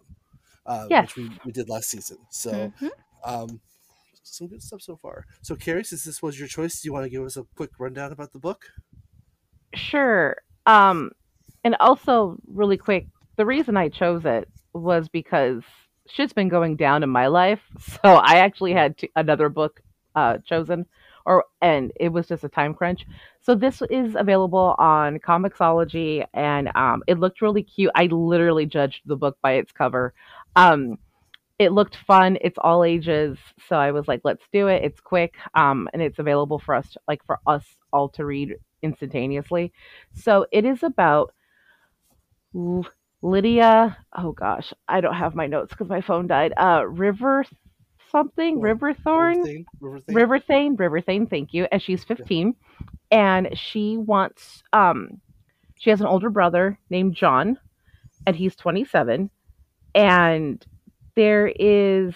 [0.68, 1.04] uh, Yes.
[1.04, 2.18] which we, we did last season.
[2.30, 2.90] So, Mhm.
[3.24, 3.60] um,
[4.24, 5.26] some good stuff so far.
[5.42, 7.72] So, Carrie, since this was your choice, do you want to give us a quick
[7.80, 8.66] rundown about the book?
[9.74, 10.38] Sure.
[10.66, 11.12] Um,
[11.64, 15.64] and also, really quick, the reason I chose it was because
[16.08, 17.62] shit's been going down in my life.
[18.04, 19.82] So I actually had t- another book
[20.16, 20.86] uh, chosen,
[21.26, 23.06] or and it was just a time crunch.
[23.42, 27.92] So this is available on Comixology, and um, it looked really cute.
[27.96, 30.14] I literally judged the book by its cover.
[30.58, 30.98] Um,
[31.60, 32.38] it looked fun.
[32.42, 36.20] It's all ages, so I was like, "Let's do it." It's quick, um, and it's
[36.20, 39.74] available for us, like for us all to read instantaneously.
[40.14, 41.34] So it is about
[42.56, 42.86] L-
[43.22, 43.98] Lydia.
[44.18, 46.54] Oh gosh, I don't have my notes because my phone died.
[46.58, 47.46] Uh, River
[48.12, 49.66] something, Oh, Riverthorn,
[50.10, 50.76] Riverthane?
[50.76, 51.28] Riverthane?
[51.28, 51.68] Thank you.
[51.72, 52.56] And she's 15,
[53.12, 54.64] and she wants.
[54.74, 55.22] Um,
[55.80, 57.58] she has an older brother named John,
[58.28, 59.30] and he's 27,
[59.98, 60.64] and
[61.16, 62.14] there is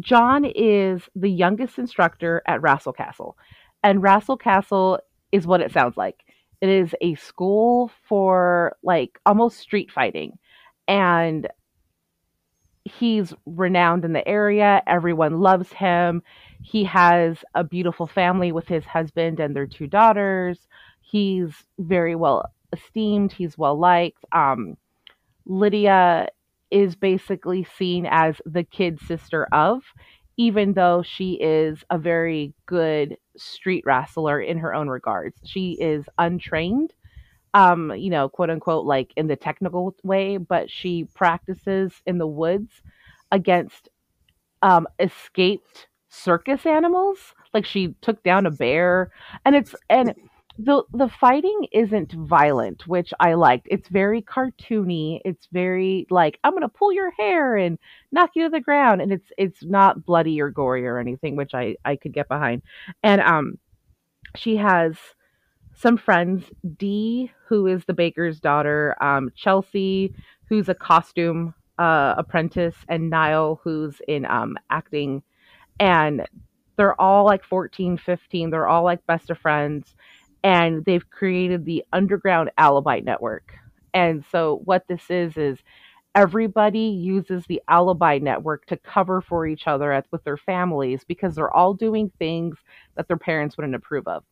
[0.00, 3.38] John is the youngest instructor at Rassle Castle,
[3.82, 4.98] and Rassle Castle
[5.30, 6.24] is what it sounds like.
[6.60, 10.38] It is a school for like almost street fighting,
[10.88, 11.46] and
[12.84, 14.82] he's renowned in the area.
[14.86, 16.22] Everyone loves him.
[16.62, 20.58] He has a beautiful family with his husband and their two daughters.
[21.00, 23.32] He's very well esteemed.
[23.32, 24.24] He's well liked.
[24.32, 24.76] Um,
[25.46, 26.28] Lydia
[26.72, 29.82] is basically seen as the kid sister of,
[30.38, 35.36] even though she is a very good street wrestler in her own regards.
[35.44, 36.94] She is untrained,
[37.54, 42.26] um, you know, quote unquote, like in the technical way, but she practices in the
[42.26, 42.82] woods
[43.30, 43.90] against
[44.62, 47.18] um, escaped circus animals.
[47.52, 49.12] Like she took down a bear,
[49.44, 50.14] and it's and
[50.64, 53.66] the the fighting isn't violent, which I liked.
[53.70, 55.20] It's very cartoony.
[55.24, 57.78] It's very like I'm gonna pull your hair and
[58.12, 61.52] knock you to the ground, and it's it's not bloody or gory or anything, which
[61.54, 62.62] I I could get behind.
[63.02, 63.58] And um,
[64.36, 64.96] she has
[65.74, 66.44] some friends,
[66.76, 73.60] Dee, who is the baker's daughter, um, Chelsea, who's a costume uh, apprentice, and Niall,
[73.64, 75.22] who's in um, acting.
[75.80, 76.26] And
[76.76, 78.50] they're all like 14, 15.
[78.50, 79.94] They're all like best of friends.
[80.44, 83.52] And they've created the Underground Alibi Network.
[83.94, 85.58] And so, what this is, is
[86.14, 91.34] everybody uses the Alibi Network to cover for each other at, with their families because
[91.34, 92.56] they're all doing things
[92.96, 94.24] that their parents wouldn't approve of.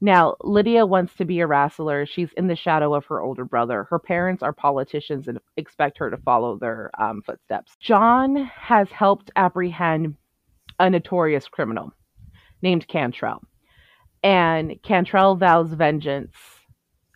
[0.00, 2.06] Now, Lydia wants to be a wrestler.
[2.06, 3.84] She's in the shadow of her older brother.
[3.84, 7.76] Her parents are politicians and expect her to follow their um, footsteps.
[7.80, 10.16] John has helped apprehend
[10.80, 11.92] a notorious criminal
[12.62, 13.42] named Cantrell.
[14.22, 16.34] And Cantrell vows vengeance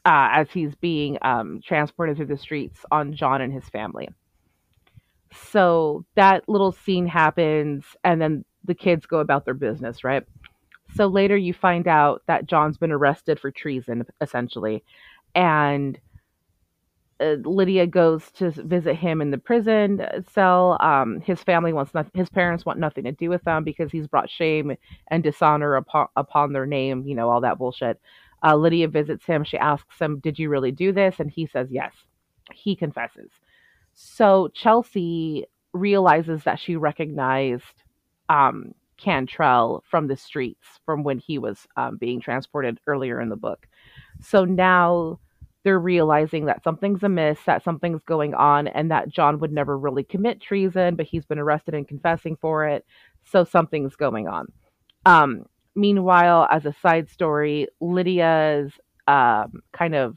[0.04, 4.08] uh, as he's being um, transported through the streets on John and his family.
[5.32, 10.24] So that little scene happens, and then the kids go about their business, right?
[10.94, 14.84] So later you find out that John's been arrested for treason, essentially.
[15.34, 15.98] And
[17.20, 20.02] uh, Lydia goes to visit him in the prison
[20.32, 20.76] cell.
[20.80, 24.06] Um, his family wants not, his parents want nothing to do with them because he's
[24.06, 24.76] brought shame
[25.08, 28.00] and dishonor upon, upon their name, you know, all that bullshit.
[28.44, 29.44] Uh, Lydia visits him.
[29.44, 31.16] She asks him, Did you really do this?
[31.18, 31.92] And he says, Yes.
[32.52, 33.30] He confesses.
[33.94, 37.82] So Chelsea realizes that she recognized
[38.28, 43.36] um, Cantrell from the streets from when he was um, being transported earlier in the
[43.36, 43.66] book.
[44.20, 45.18] So now
[45.66, 50.04] they're realizing that something's amiss, that something's going on, and that John would never really
[50.04, 52.86] commit treason, but he's been arrested and confessing for it.
[53.24, 54.46] So something's going on.
[55.06, 58.70] Um, meanwhile, as a side story, Lydia's
[59.08, 60.16] um, kind of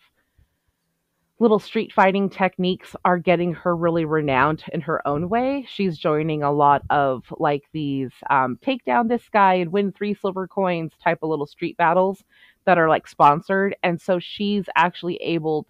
[1.40, 5.66] little street fighting techniques are getting her really renowned in her own way.
[5.68, 10.14] She's joining a lot of like these um, take down this guy and win three
[10.14, 12.24] silver coins type of little street battles
[12.70, 13.76] that are like sponsored.
[13.82, 15.68] And so she's actually able,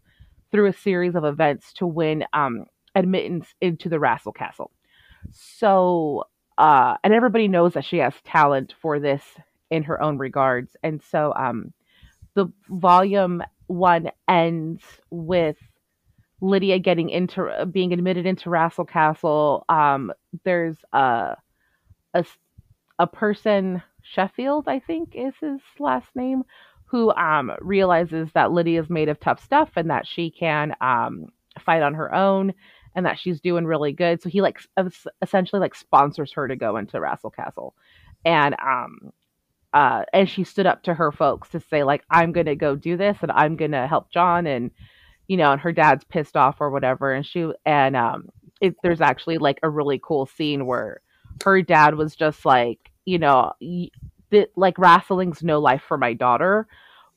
[0.52, 4.72] through a series of events, to win um, admittance into the Rassle Castle.
[5.32, 6.26] So
[6.60, 9.24] uh, and everybody knows that she has talent for this
[9.72, 10.76] in her own regards.
[10.84, 11.74] And so, um,
[12.36, 15.56] the volume one ends with
[16.42, 19.64] Lydia getting into uh, being admitted into Rassle Castle.
[19.70, 20.12] Um,
[20.44, 21.38] there's a,
[22.14, 22.26] a
[23.00, 26.44] a person Sheffield, I think is his last name,
[26.90, 31.28] who um realizes that Lydia is made of tough stuff and that she can um
[31.60, 32.54] fight on her own
[32.96, 34.22] and that she's doing really good.
[34.22, 34.60] So he like
[35.22, 37.76] essentially like sponsors her to go into Rassle Castle,
[38.26, 39.12] and um
[39.74, 42.98] uh and she stood up to her folks to say like I'm gonna go do
[42.98, 44.72] this and I'm gonna help John and
[45.28, 48.30] you know and her dad's pissed off or whatever and she and um
[48.62, 51.02] it, there's actually like a really cool scene where
[51.44, 53.54] her dad was just like you know
[54.32, 56.68] that like wrestling's no life for my daughter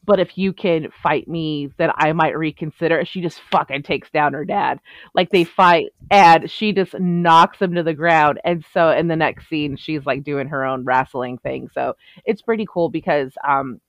[0.05, 3.05] but if you can fight me then i might reconsider.
[3.05, 4.81] She just fucking takes down her dad.
[5.14, 9.16] Like they fight and she just knocks him to the ground and so in the
[9.16, 11.68] next scene she's like doing her own wrestling thing.
[11.72, 13.81] So it's pretty cool because um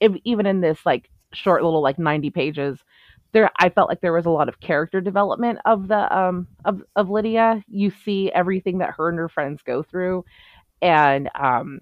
[0.00, 2.78] if, even in this like short little like 90 pages
[3.32, 6.82] there i felt like there was a lot of character development of the um of,
[6.94, 7.62] of lydia.
[7.68, 10.24] You see everything that her and her friends go through
[10.80, 11.80] and um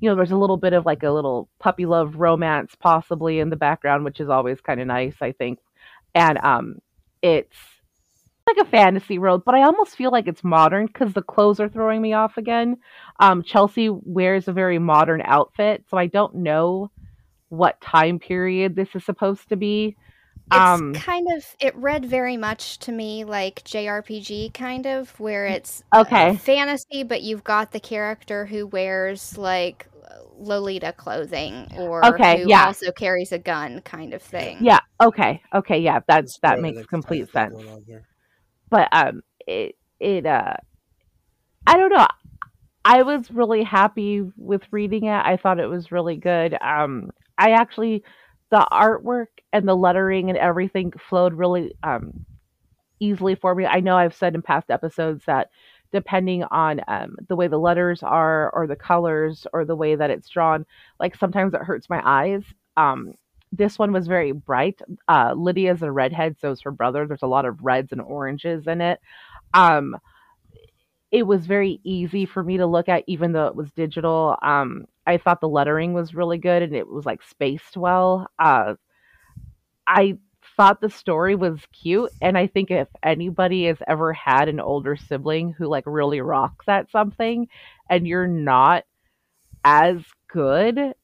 [0.00, 3.50] you know, there's a little bit of like a little puppy love romance possibly in
[3.50, 5.58] the background, which is always kind of nice, I think.
[6.14, 6.78] And um,
[7.22, 7.56] it's
[8.46, 11.68] like a fantasy world, but I almost feel like it's modern because the clothes are
[11.68, 12.76] throwing me off again.
[13.18, 16.90] Um, Chelsea wears a very modern outfit, so I don't know
[17.48, 19.96] what time period this is supposed to be.
[20.52, 25.44] It's um, kind of it read very much to me like JRPG kind of where
[25.46, 29.88] it's okay uh, fantasy, but you've got the character who wears like
[30.38, 32.66] Lolita clothing or okay, who yeah.
[32.66, 34.58] also carries a gun kind of thing.
[34.60, 34.80] Yeah.
[35.02, 35.42] Okay.
[35.54, 35.78] Okay.
[35.78, 36.00] Yeah.
[36.06, 37.56] That's that makes complete sense.
[38.70, 40.54] But um, it it uh,
[41.66, 42.06] I don't know.
[42.84, 45.22] I was really happy with reading it.
[45.24, 46.56] I thought it was really good.
[46.60, 48.04] Um, I actually
[48.50, 52.24] the artwork and the lettering and everything flowed really um,
[53.00, 53.66] easily for me.
[53.66, 55.50] I know I've said in past episodes that
[55.92, 60.10] depending on um, the way the letters are or the colors or the way that
[60.10, 60.66] it's drawn,
[61.00, 62.42] like sometimes it hurts my eyes.
[62.76, 63.14] Um,
[63.52, 64.80] this one was very bright.
[65.08, 67.06] Uh, Lydia's a redhead, so is her brother.
[67.06, 69.00] There's a lot of reds and oranges in it.
[69.54, 69.96] Um,
[71.12, 74.36] it was very easy for me to look at, even though it was digital.
[74.42, 78.26] Um, I thought the lettering was really good and it was like spaced well.
[78.38, 78.74] Uh,
[79.86, 80.18] I
[80.56, 84.96] thought the story was cute, and I think if anybody has ever had an older
[84.96, 87.48] sibling who like really rocks at something,
[87.90, 88.84] and you're not
[89.64, 90.94] as good,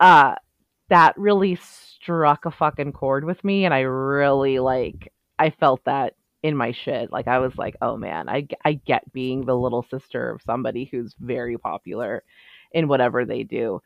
[0.00, 0.34] uh,
[0.88, 6.14] that really struck a fucking chord with me, and I really like I felt that
[6.42, 7.10] in my shit.
[7.12, 10.88] Like I was like, oh man, I I get being the little sister of somebody
[10.90, 12.22] who's very popular
[12.76, 13.80] in whatever they do.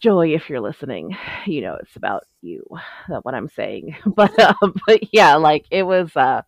[0.00, 2.64] Joy, if you're listening, you know it's about you.
[3.08, 3.96] That's what I'm saying.
[4.06, 4.54] But uh,
[4.86, 6.16] but yeah, like it was.
[6.16, 6.42] uh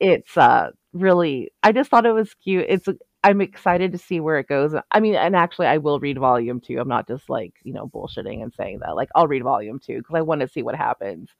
[0.00, 1.52] It's uh really.
[1.62, 2.66] I just thought it was cute.
[2.68, 2.88] It's.
[3.24, 4.74] I'm excited to see where it goes.
[4.90, 6.78] I mean, and actually, I will read volume two.
[6.80, 8.96] I'm not just like you know bullshitting and saying that.
[8.96, 11.30] Like I'll read volume two because I want to see what happens,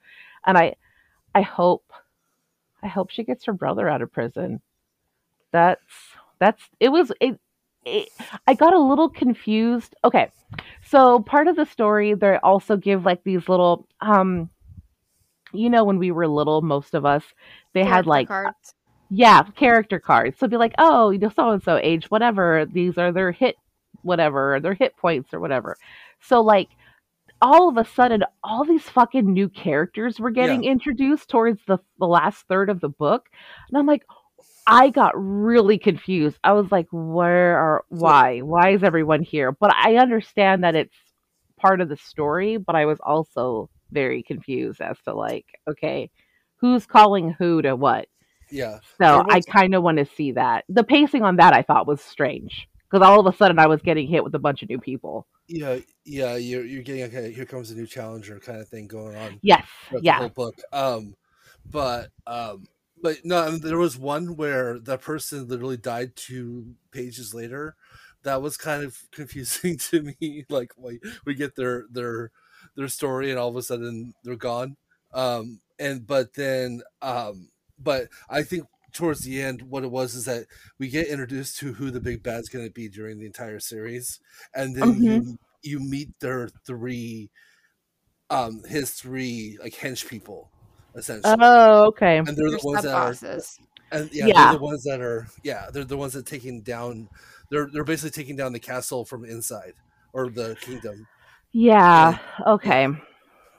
[0.46, 0.76] and I,
[1.34, 1.84] I hope
[2.82, 4.60] I hope she gets her brother out of prison.
[5.52, 5.82] That's
[6.40, 7.38] that's it was it,
[7.84, 8.08] it
[8.46, 9.94] I got a little confused.
[10.04, 10.30] Okay.
[10.84, 14.50] So part of the story they also give like these little um
[15.52, 17.24] you know when we were little most of us
[17.72, 18.74] they character had like cards.
[19.10, 20.38] yeah, character cards.
[20.38, 22.66] So be like, "Oh, you know so and so age whatever.
[22.70, 23.56] These are their hit
[24.02, 25.76] whatever, their hit points or whatever."
[26.20, 26.68] So like
[27.42, 30.70] all of a sudden all these fucking new characters were getting yeah.
[30.70, 33.28] introduced towards the, the last third of the book
[33.68, 34.04] and i'm like
[34.66, 39.72] i got really confused i was like where are why why is everyone here but
[39.74, 40.94] i understand that it's
[41.58, 46.10] part of the story but i was also very confused as to like okay
[46.56, 48.08] who's calling who to what
[48.50, 51.62] yeah so was- i kind of want to see that the pacing on that i
[51.62, 54.62] thought was strange because all of a sudden I was getting hit with a bunch
[54.62, 55.26] of new people.
[55.48, 57.32] Yeah, yeah, you're you're getting okay.
[57.32, 59.38] Here comes a new challenger kind of thing going on.
[59.42, 59.66] Yes,
[60.00, 60.18] yeah.
[60.18, 60.54] The whole book.
[60.72, 61.16] Um,
[61.70, 62.66] but um,
[63.02, 67.74] but no, there was one where that person literally died two pages later.
[68.22, 70.44] That was kind of confusing to me.
[70.50, 72.30] Like, we, we get their their
[72.76, 74.76] their story, and all of a sudden they're gone.
[75.12, 77.48] Um, and but then um,
[77.78, 80.46] but I think towards the end, what it was is that
[80.78, 84.20] we get introduced to who the big bad's going to be during the entire series,
[84.54, 85.02] and then mm-hmm.
[85.02, 87.30] you you meet their three,
[88.30, 90.50] um, his three like hench people,
[90.94, 91.34] essentially.
[91.40, 92.18] Oh, okay.
[92.18, 93.14] And they're the ones that are,
[93.92, 94.44] and yeah, Yeah.
[94.50, 97.08] they're the ones that are yeah, they're the ones that taking down.
[97.50, 99.74] They're they're basically taking down the castle from inside
[100.12, 101.06] or the kingdom.
[101.52, 102.18] Yeah.
[102.46, 102.88] Okay.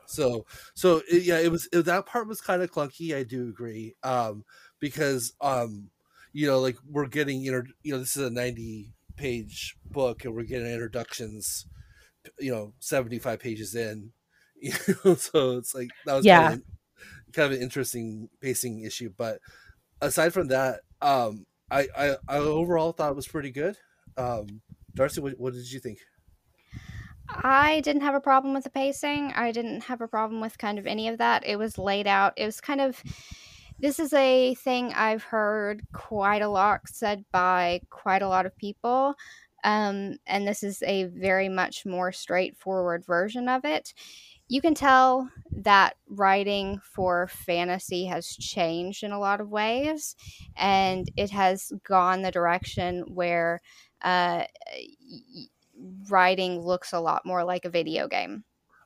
[0.05, 3.15] So so it, yeah, it was it, that part was kind of clunky.
[3.15, 4.43] I do agree, um,
[4.79, 5.89] because um,
[6.33, 10.33] you know, like we're getting inter- you know, this is a ninety page book, and
[10.33, 11.65] we're getting introductions,
[12.39, 14.11] you know, seventy five pages in.
[14.63, 14.71] You
[15.03, 16.49] know, so it's like that was Yeah.
[16.49, 16.65] kind of
[17.33, 19.11] kind of an interesting pacing issue.
[19.15, 19.39] But
[20.01, 23.77] aside from that, um, I I, I overall thought it was pretty good.
[24.17, 24.61] Um,
[24.93, 25.99] Darcy, what, what did you think?
[27.29, 29.31] I didn't have a problem with the pacing.
[29.35, 31.45] I didn't have a problem with kind of any of that.
[31.45, 32.33] It was laid out.
[32.37, 33.01] It was kind of
[33.79, 38.55] this is a thing I've heard quite a lot said by quite a lot of
[38.55, 39.15] people.
[39.63, 43.93] Um, and this is a very much more straightforward version of it.
[44.53, 45.31] You can tell
[45.63, 50.15] that writing for fantasy has changed in a lot of ways,
[50.55, 53.61] and it has gone the direction where
[54.03, 54.43] uh,
[56.07, 58.43] writing looks a lot more like a video game.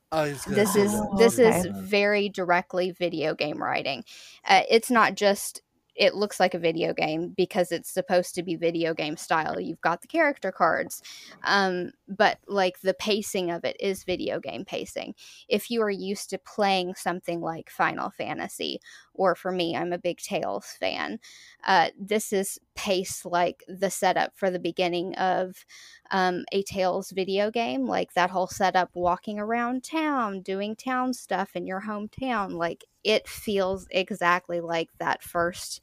[0.09, 1.15] I This is that.
[1.18, 4.05] this is very directly video game writing.
[4.47, 5.63] Uh, it's not just
[5.97, 9.59] it looks like a video game because it's supposed to be video game style.
[9.59, 11.01] You've got the character cards,
[11.43, 15.15] um, but like the pacing of it is video game pacing.
[15.49, 18.79] If you are used to playing something like Final Fantasy,
[19.13, 21.19] or for me, I'm a big Tales fan,
[21.65, 25.65] uh, this is pace like the setup for the beginning of
[26.11, 31.55] um, a Tales video game, like that whole setup, walking around town, doing town stuff
[31.55, 32.53] in your hometown.
[32.53, 35.81] Like it feels exactly like that first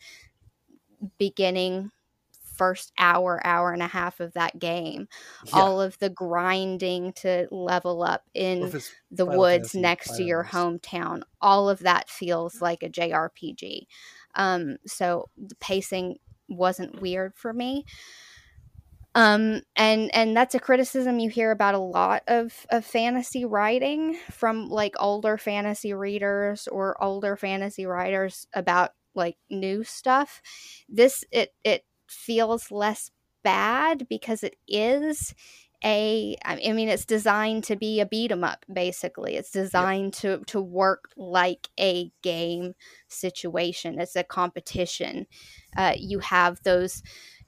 [1.19, 1.91] beginning,
[2.57, 5.09] first hour, hour and a half of that game.
[5.47, 5.61] Yeah.
[5.61, 8.61] All of the grinding to level up in
[9.11, 11.23] the Final woods Fantasy next to your hometown.
[11.41, 13.87] All of that feels like a JRPG.
[14.37, 16.19] Um, so the pacing
[16.49, 17.85] wasn't weird for me.
[19.15, 24.19] Um, and and that's a criticism you hear about a lot of, of fantasy writing
[24.31, 30.43] from like older fantasy readers or older fantasy writers about like new stuff.
[30.89, 33.11] This it it feels less
[33.45, 35.33] bad because it is
[35.85, 39.37] a I mean it's designed to be a beat 'em up basically.
[39.37, 42.75] It's designed to to work like a game
[43.09, 44.01] situation.
[44.01, 45.27] It's a competition.
[45.77, 47.03] Uh, you have those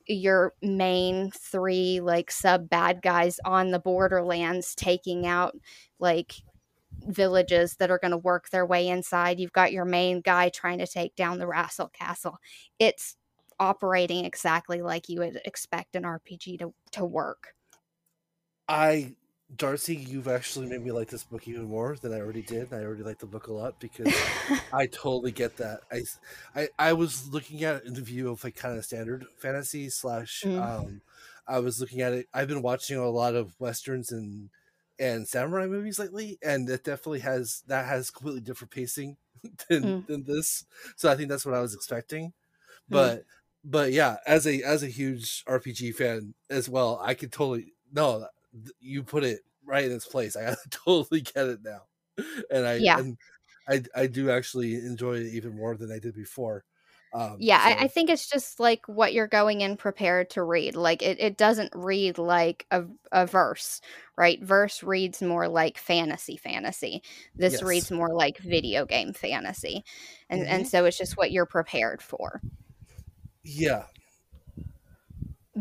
[0.07, 5.57] your main three like sub bad guys on the borderlands taking out
[5.99, 6.35] like
[7.09, 9.39] villages that are going to work their way inside.
[9.39, 12.39] You've got your main guy trying to take down the Rassle Castle.
[12.79, 13.17] It's
[13.59, 17.55] operating exactly like you would expect an RPG to, to work.
[18.69, 19.15] I
[19.55, 22.73] Darcy, you've actually made me like this book even more than I already did.
[22.73, 24.13] I already like the book a lot because
[24.73, 25.81] I totally get that.
[25.91, 26.03] I,
[26.55, 29.89] I, I was looking at it in the view of like kind of standard fantasy
[29.89, 30.43] slash.
[30.45, 30.61] Mm.
[30.61, 31.01] Um,
[31.47, 32.27] I was looking at it.
[32.35, 34.51] I've been watching a lot of westerns and
[34.99, 39.17] and samurai movies lately, and it definitely has that has completely different pacing
[39.69, 40.07] than Mm.
[40.09, 40.65] than this.
[40.97, 42.33] So I think that's what I was expecting.
[42.89, 43.25] But
[43.65, 48.27] but yeah, as a as a huge RPG fan as well, I could totally no.
[48.81, 50.37] You put it right in its place.
[50.37, 51.83] I totally get it now,
[52.51, 53.01] and I Yeah.
[53.01, 53.19] and
[53.69, 56.65] I I do actually enjoy it even more than I did before.
[57.13, 60.75] Um, yeah, I, I think it's just like what you're going in prepared to read.
[60.75, 63.81] Like it, it doesn't read like a, a verse,
[64.17, 64.43] right?
[64.43, 67.03] Verse reads more like fantasy fantasy.
[67.37, 67.63] This Yes.
[67.63, 69.85] reads more like video game fantasy.
[70.31, 70.67] And and Mhm.
[70.67, 72.43] so it's just what you're prepared for.
[73.45, 73.87] yeah,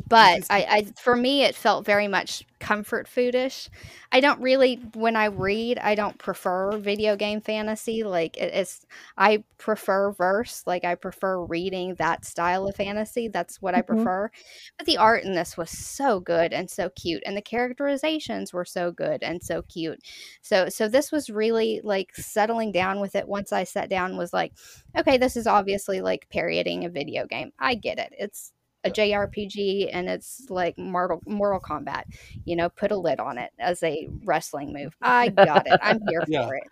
[0.10, 3.70] but I, I for me it felt very much comfort foodish.
[4.12, 8.86] I don't really when i read i don't prefer video game fantasy like it, it's
[9.18, 13.88] i prefer verse like i prefer reading that style of fantasy that's what i Mhm.
[13.88, 14.32] prefer.
[14.78, 18.66] But the art in this was so good and so cute and the characterizations were
[18.66, 20.00] so good and so cute.
[20.41, 24.34] So so this was really like settling down with it once i sat down was
[24.34, 24.54] like
[24.98, 27.52] okay this is obviously like parodying a video game.
[27.60, 28.14] I get it.
[28.18, 28.52] It's
[28.86, 32.04] a JRPG and it's like Mortal Mortal Kombat.
[32.46, 34.96] You know, put a lid on it as a wrestling move.
[35.02, 35.80] I got it.
[35.82, 36.48] I'm here Yeah.
[36.48, 36.64] for it.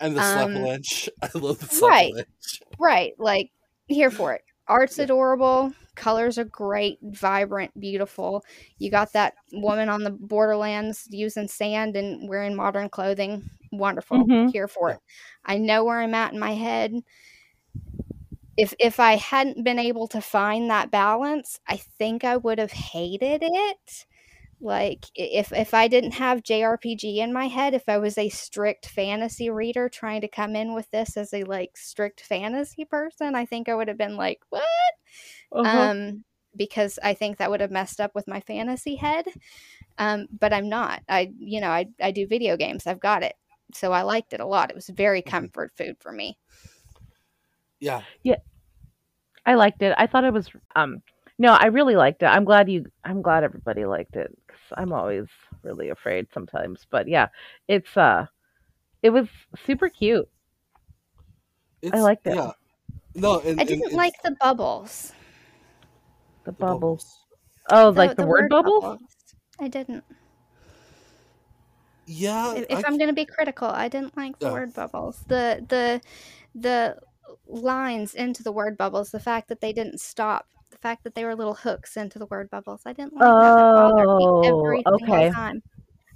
[0.00, 1.08] and the slap Um, lunch.
[1.22, 2.14] I love the slap right.
[2.14, 2.62] lunch.
[2.78, 3.12] Right.
[3.18, 3.50] Like
[3.86, 4.42] here for it.
[4.68, 5.72] Art's adorable.
[5.96, 8.44] Colors are great, vibrant, beautiful.
[8.78, 13.42] You got that woman on the borderlands using sand and wearing modern clothing.
[13.72, 14.24] Wonderful.
[14.26, 14.50] Mhm.
[14.52, 14.94] Here for Yeah.
[14.94, 15.00] it.
[15.44, 16.94] I know where I'm at in my head.
[18.56, 22.72] If if I hadn't been able to find that balance, I think I would have
[22.72, 24.06] hated it.
[24.60, 28.86] Like if if I didn't have JRPG in my head, if I was a strict
[28.88, 33.46] fantasy reader trying to come in with this as a like strict fantasy person, I
[33.46, 34.64] think I would have been like, "What?"
[35.52, 35.90] Uh-huh.
[35.92, 36.24] Um
[36.56, 39.26] because I think that would have messed up with my fantasy head.
[39.98, 41.02] Um but I'm not.
[41.08, 42.86] I you know, I I do video games.
[42.86, 43.36] I've got it.
[43.74, 44.70] So I liked it a lot.
[44.70, 45.50] It was very Mhm.
[45.52, 46.38] comfort food for me.
[47.80, 48.02] Yeah.
[48.22, 48.36] Yeah.
[49.46, 49.94] I liked it.
[49.98, 51.02] I thought it was um
[51.38, 52.26] no, I really liked it.
[52.26, 55.26] I'm glad you I'm glad everybody liked it cuz I'm always
[55.62, 56.86] really afraid sometimes.
[56.90, 57.28] But yeah,
[57.66, 58.26] it's uh
[59.02, 59.26] it was
[59.66, 60.28] super cute.
[61.82, 62.34] It's, liked it.
[62.34, 62.52] Yeah.
[63.14, 65.12] No, and, I didn't it's like the bubbles.
[66.44, 67.24] The the bubbles.
[67.70, 69.00] Oh, The- like the, word, bubbles?
[69.58, 70.04] I didn't.
[72.06, 72.54] Yeah.
[72.54, 74.52] if, if I- I'm going to be critical, I didn't like the Yeah.
[74.52, 75.22] word bubbles.
[75.28, 76.00] The the
[76.54, 76.96] the
[77.46, 81.24] lines into the word bubbles, the fact that they didn't stop, the fact that they
[81.24, 82.82] were little hooks into the word bubbles.
[82.86, 83.56] I didn't like that.
[83.56, 85.30] That bothered Oh, every okay.
[85.30, 85.62] time.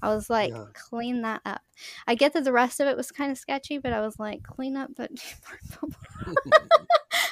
[0.02, 0.66] I was like, Yeah.
[0.74, 1.62] clean that up.
[2.06, 4.42] I get that the rest of it was kind of sketchy, but I was like,
[4.42, 5.10] clean up that
[5.50, 5.96] word bubble.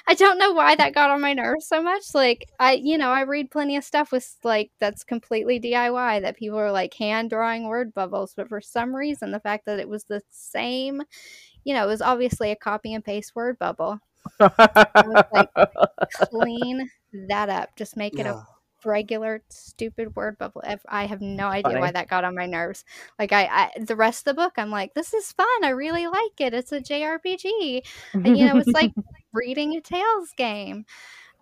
[0.07, 2.14] I don't know why that got on my nerves so much.
[2.14, 6.37] Like I, you know, I read plenty of stuff with like that's completely DIY that
[6.37, 9.89] people are like hand drawing word bubbles, but for some reason the fact that it
[9.89, 11.03] was the same,
[11.65, 13.99] you know, it was obviously a copy and paste word bubble.
[14.41, 15.49] was like,
[16.13, 16.89] Clean
[17.29, 17.77] that up.
[17.77, 18.45] Just make it a
[18.85, 20.63] regular stupid word bubble.
[20.89, 22.85] I have no idea why that got on my nerves.
[23.19, 25.47] Like I, I the rest of the book, I'm like, this is fun.
[25.63, 26.55] I really like it.
[26.55, 27.83] It's a JRPG.
[28.13, 28.93] And, you know, it's like
[29.33, 30.85] reading a Tales game.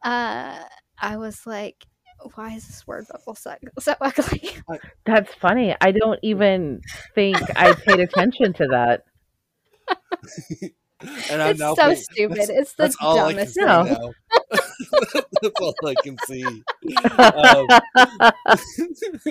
[0.03, 0.59] Uh,
[0.99, 1.87] I was like,
[2.35, 4.51] why is this word bubble so, so ugly?
[5.07, 5.75] That's funny.
[5.81, 6.83] I don't even
[7.15, 9.05] think I paid attention to that.
[11.31, 12.37] And I'm it's now so paying- stupid.
[12.39, 13.69] That's, It's the that's all I can dumbest see thing.
[13.69, 13.83] No.
[13.85, 14.13] now.
[15.43, 16.45] that's all I can see.
[16.45, 16.63] Um,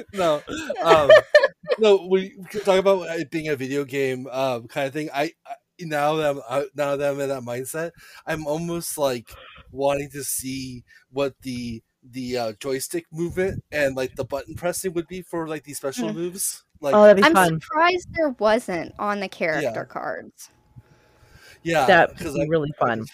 [0.13, 0.41] no,
[0.83, 1.09] um,
[1.79, 2.07] no.
[2.09, 5.09] We talk about it being a video game um, kind of thing.
[5.13, 7.91] I, I now that I'm out- now that I'm in that mindset,
[8.25, 9.29] I'm almost like
[9.71, 15.07] wanting to see what the the uh, joystick movement and like the button pressing would
[15.07, 16.15] be for like these special Hmm.
[16.17, 16.63] moves.
[16.81, 17.59] Like, oh, that'd be I'm fun.
[17.59, 19.83] surprised there wasn't on the character Yeah.
[19.83, 20.49] cards.
[21.63, 23.05] Yeah, That'd 'cause be really fun.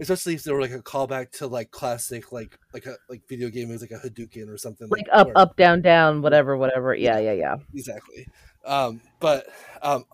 [0.00, 3.50] Especially if there were like a callback to like classic like like a like video
[3.50, 6.94] game moves like a Hadouken or something Like up, where- up, down, down, whatever, whatever.
[6.94, 7.56] Yeah, yeah, yeah.
[7.74, 8.26] exactly
[8.64, 9.46] um but
[9.82, 10.04] um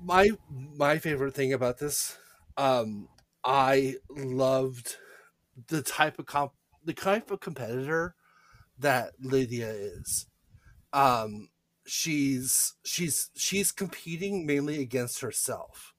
[0.00, 0.30] my
[0.76, 2.16] my favorite thing about this
[2.56, 3.08] um
[3.44, 4.96] i loved
[5.68, 6.52] the type of comp
[6.84, 8.14] the type of competitor
[8.78, 10.26] that lydia is
[10.92, 11.48] um
[11.86, 15.94] she's she's she's competing mainly against herself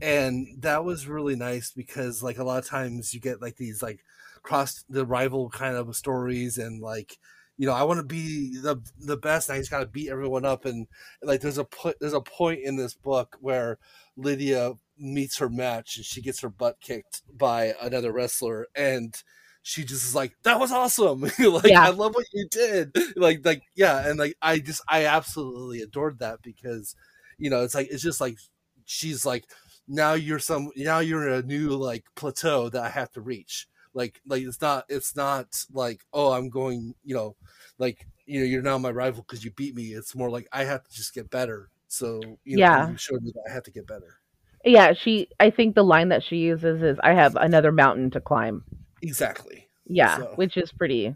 [0.00, 3.82] and that was really nice because like a lot of times you get like these
[3.82, 4.00] like
[4.42, 7.18] cross the rival kind of stories and like
[7.56, 10.10] you know i want to be the the best and i just got to beat
[10.10, 10.86] everyone up and
[11.22, 13.78] like there's a put there's a point in this book where
[14.16, 19.22] lydia meets her match and she gets her butt kicked by another wrestler and
[19.62, 21.82] she just is like that was awesome like Yeah.
[21.82, 26.20] i love what you did like like yeah and like i just i absolutely adored
[26.20, 26.94] that because
[27.38, 28.38] you know it's like it's just like
[28.84, 29.44] she's like
[29.88, 33.66] now you're some now you're in a new like plateau that i have to reach
[33.94, 37.34] like like it's not it's not like oh i'm going you know
[37.78, 40.62] like you know you're now my rival because you beat me it's more like i
[40.64, 42.90] have to just get better so you know Yeah.
[42.90, 44.20] you showed me that i have to get better
[44.64, 45.28] Yeah, she.
[45.40, 48.64] I think the line that she uses is, "I have another mountain to climb."
[49.00, 51.14] exactly Yeah, So- which is pretty.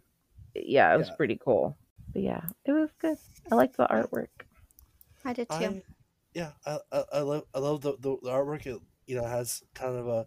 [0.54, 1.16] Yeah, it was Yeah.
[1.16, 1.76] pretty cool.
[2.12, 3.18] But yeah, it was good.
[3.50, 4.28] I liked the artwork.
[5.24, 5.54] I did too.
[5.56, 5.82] I,
[6.34, 8.66] yeah, I, I, I love I love the, the, the artwork.
[8.66, 10.26] It you know has kind of a,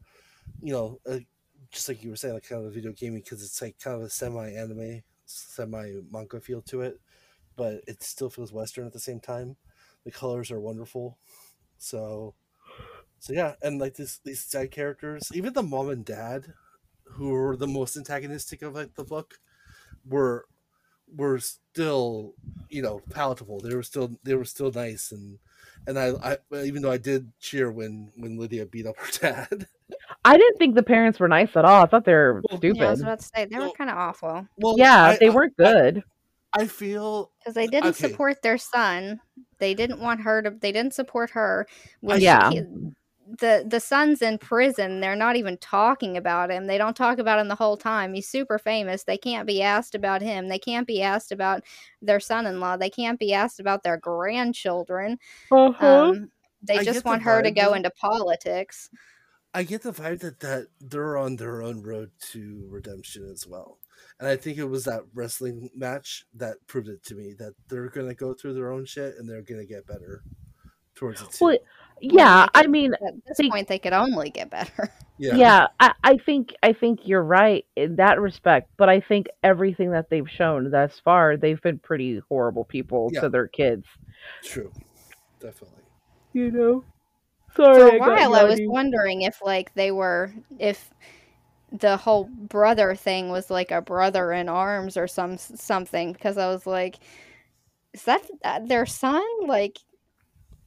[0.61, 1.25] you know, a,
[1.71, 3.97] just like you were saying, like kind of a video gaming because it's like kind
[3.97, 6.99] of a semi anime, semi manga feel to it,
[7.57, 9.57] but it still feels Western at the same time.
[10.05, 11.17] The colors are wonderful,
[11.77, 12.35] so,
[13.19, 16.53] so yeah, and like this these side characters, even the mom and dad,
[17.05, 19.39] who were the most antagonistic of like the book,
[20.07, 20.45] were
[21.15, 22.33] were still
[22.69, 23.61] you know palatable.
[23.61, 25.39] They were still they were still nice and
[25.87, 29.67] and I, I even though I did cheer when when Lydia beat up her dad.
[30.23, 31.83] I didn't think the parents were nice at all.
[31.83, 32.77] I thought they were Well, stupid.
[32.77, 35.27] Yeah, I was about to say they were kind of awful well, yeah, I, they
[35.27, 36.03] I- weren't good.
[36.57, 38.07] I, feel because they didn't Okay.
[38.09, 39.19] support their son.
[39.59, 40.51] They didn't want her to.
[40.51, 41.67] They didn't support her.
[41.99, 42.49] When Yeah.
[42.49, 42.61] he-
[43.27, 44.99] the the son's in prison.
[44.99, 46.67] They're not even talking about him.
[46.67, 48.13] They don't talk about him the whole time.
[48.13, 49.03] He's super famous.
[49.03, 50.47] They can't be asked about him.
[50.47, 51.63] They can't be asked about
[52.01, 52.77] their son-in-law.
[52.77, 55.17] They can't be asked about their grandchildren.
[55.51, 55.85] Uh-huh.
[55.85, 57.73] Um, they I just get the want her to go though.
[57.73, 58.89] into politics.
[59.53, 63.79] I get the vibe that that they're on their own road to redemption as well,
[64.19, 67.89] and I think it was that wrestling match that proved it to me that they're
[67.89, 70.23] gonna go through their own shit and they're gonna get better
[70.93, 71.31] towards it.
[71.31, 71.45] Too.
[71.45, 71.57] Well,
[72.01, 74.89] yeah, I mean, At this think- point, they could only get better.
[75.17, 79.27] yeah, yeah I, I think I think you're right in that respect, but I think
[79.43, 83.21] everything that they've shown thus far, they've been pretty horrible people Yeah.
[83.21, 83.85] to their kids.
[84.43, 84.71] true,
[85.39, 85.83] definitely.
[86.33, 86.83] You know.
[87.55, 90.89] Sorry, For a while, I was wondering if like they were if
[91.71, 96.47] the whole brother thing was like a brother in arms or some something because I
[96.47, 96.97] was like,
[97.93, 99.23] is that uh, their son?
[99.47, 99.77] Like,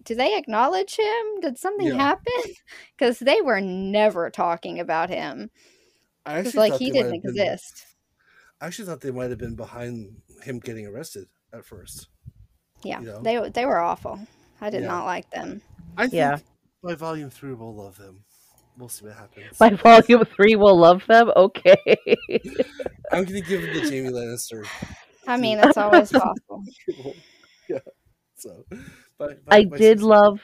[0.09, 1.41] do they acknowledge him?
[1.41, 1.97] Did something Yeah.
[1.97, 2.43] happen?
[2.99, 5.51] Because they were never talking about him.
[6.27, 7.87] I actually like thought he they might didn't have been- exist.
[8.61, 12.09] I actually thought they might have been behind him getting arrested at first.
[12.83, 13.21] Yeah, you know?
[13.23, 14.19] they they were awful.
[14.61, 14.89] I did Yeah.
[14.89, 15.63] not like them.
[15.97, 16.39] I think Yeah.
[16.83, 18.25] by volume three we'll love them.
[18.77, 19.57] We'll see what happens.
[19.59, 21.31] By volume three, we'll love them.
[21.37, 21.77] Okay.
[23.13, 24.65] I'm gonna give it to Jaime Lannister.
[25.27, 26.63] I mean, it's always possible.
[27.69, 27.79] yeah.
[28.37, 28.65] So,
[29.49, 30.41] I did love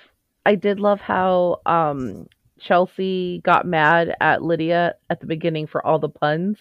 [0.46, 2.26] I did love how um
[2.60, 6.58] Chelsea got mad at Lydia at the beginning for all the puns.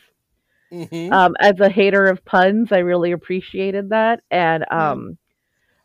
[0.71, 1.11] Mhm.
[1.11, 5.17] Um as a hater of puns, I really appreciated that and um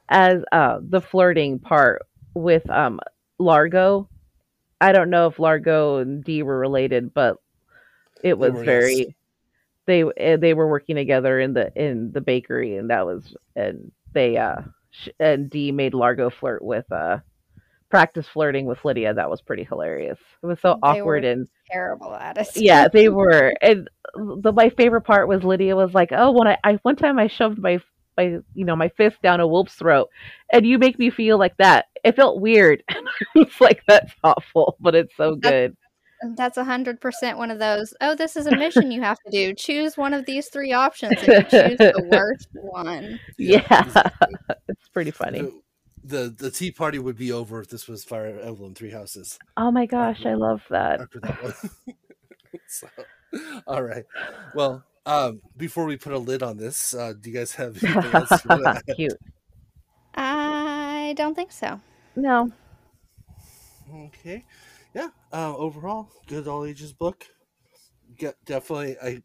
[0.08, 2.02] as uh the flirting part
[2.34, 3.00] with um
[3.38, 4.08] Largo.
[4.80, 7.38] I don't know if Largo and Dee were related, but
[8.22, 8.64] it was yes.
[8.64, 9.16] very
[9.86, 13.90] they eh, they were working together in the in the bakery and that was and
[14.12, 14.60] they uh
[15.20, 17.18] and Dee made Largo flirt with uh
[17.90, 19.14] practice flirting with Lydia.
[19.14, 20.18] That was pretty hilarious.
[20.42, 22.48] It was so They awkward and Terrible at it.
[22.56, 23.52] yeah they were.
[23.60, 27.18] And the my favorite part was Lydia was like oh when I, I one time
[27.18, 27.80] I shoved my
[28.16, 30.08] my you know my fist down a wolf's throat
[30.52, 31.86] and you make me feel like that.
[32.04, 32.82] It felt weird.
[33.34, 35.76] It's like that's awful but it's so good
[36.22, 37.94] That's a hundred percent one of those.
[38.00, 39.54] Oh, this is a mission you have to do.
[39.54, 43.20] Choose one of these three options, and you choose the worst one.
[43.38, 44.34] yeah, exactly.
[44.68, 45.60] it's pretty funny The,
[46.04, 49.70] the the tea party would be over if this was Fire Emblem Three Houses oh
[49.70, 51.54] my gosh I love that after that one.
[52.66, 52.88] so,
[53.66, 54.04] all right.
[54.54, 58.14] Well, um, before we put a lid on this, uh, do you guys have anything
[58.14, 58.30] else?
[58.30, 58.96] you wanna add?
[58.96, 59.18] cute
[60.14, 61.80] I don't think so.
[62.16, 62.50] no
[64.06, 64.44] Okay.
[64.94, 65.08] Yeah.
[65.32, 67.26] Uh, overall, good all ages book.
[68.16, 69.22] Get definitely a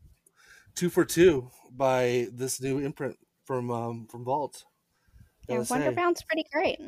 [0.76, 4.66] two for two by this new imprint from um, from Vault.
[5.48, 5.76] Yeah, Gotta say.
[5.76, 6.80] Wonderbound's pretty great.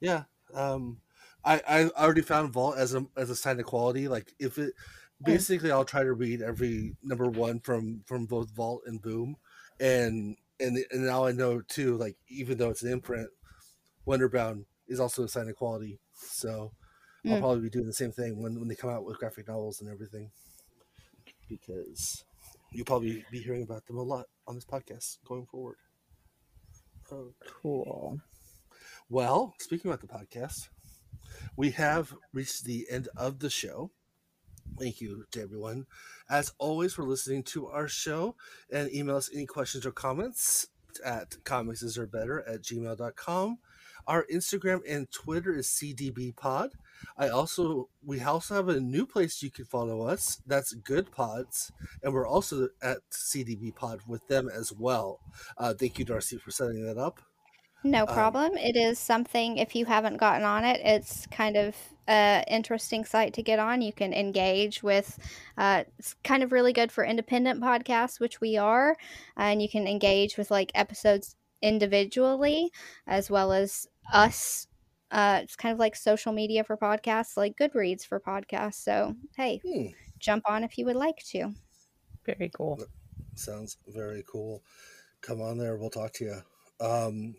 [0.00, 0.24] Yeah.
[0.52, 1.00] Um,
[1.44, 4.08] I I already found Vault as a as a sign of quality.
[4.08, 4.74] Like if it
[5.22, 9.36] basically, I'll try to read every number one from from both Vault and Boom,
[9.78, 11.96] and and and now I know too.
[11.96, 13.28] Like even though it's an imprint,
[14.06, 15.98] Wonderbound is also a sign of quality.
[16.12, 16.72] So
[17.26, 17.40] I'll Mm.
[17.40, 19.88] probably be doing the same thing when when they come out with graphic novels and
[19.90, 20.30] everything,
[21.48, 22.24] because
[22.70, 25.76] you'll probably be hearing about them a lot on this podcast going forward.
[27.10, 28.20] Oh, cool
[29.10, 30.68] well, speaking about the podcast,
[31.56, 33.90] we have reached the end of the show.
[34.78, 35.86] Thank you to everyone,
[36.28, 38.34] as always, for listening to our show.
[38.70, 40.68] And email us any questions or comments
[41.04, 43.58] at comicsdeservebetter at gmail.com.
[44.06, 46.70] Our Instagram and Twitter is CDBpod.
[47.16, 50.40] I also we also have a new place you can follow us.
[50.46, 51.70] That's Goodpods,
[52.02, 55.20] and we're also at CDB Pod with them as well.
[55.58, 57.20] Uh, thank you, Darcy, for setting that up.
[57.84, 58.56] No Um, problem.
[58.56, 61.76] It is something, if you haven't gotten on it, it's kind of
[62.06, 63.82] an interesting site to get on.
[63.82, 65.18] You can engage with,
[65.58, 68.96] uh, it's kind of really good for independent podcasts, which we are.
[69.36, 72.72] And you can engage with like episodes individually
[73.06, 74.66] as well as us.
[75.14, 78.74] Uh, it's kind of like social media for podcasts, like Goodreads for podcasts.
[78.82, 79.86] So, hey, Hmm.
[80.18, 81.52] jump on if you would like to.
[82.26, 82.80] very cool
[83.36, 84.62] Sounds very cool.
[85.22, 86.40] Come on there, we'll talk to you.
[86.86, 87.34] Um,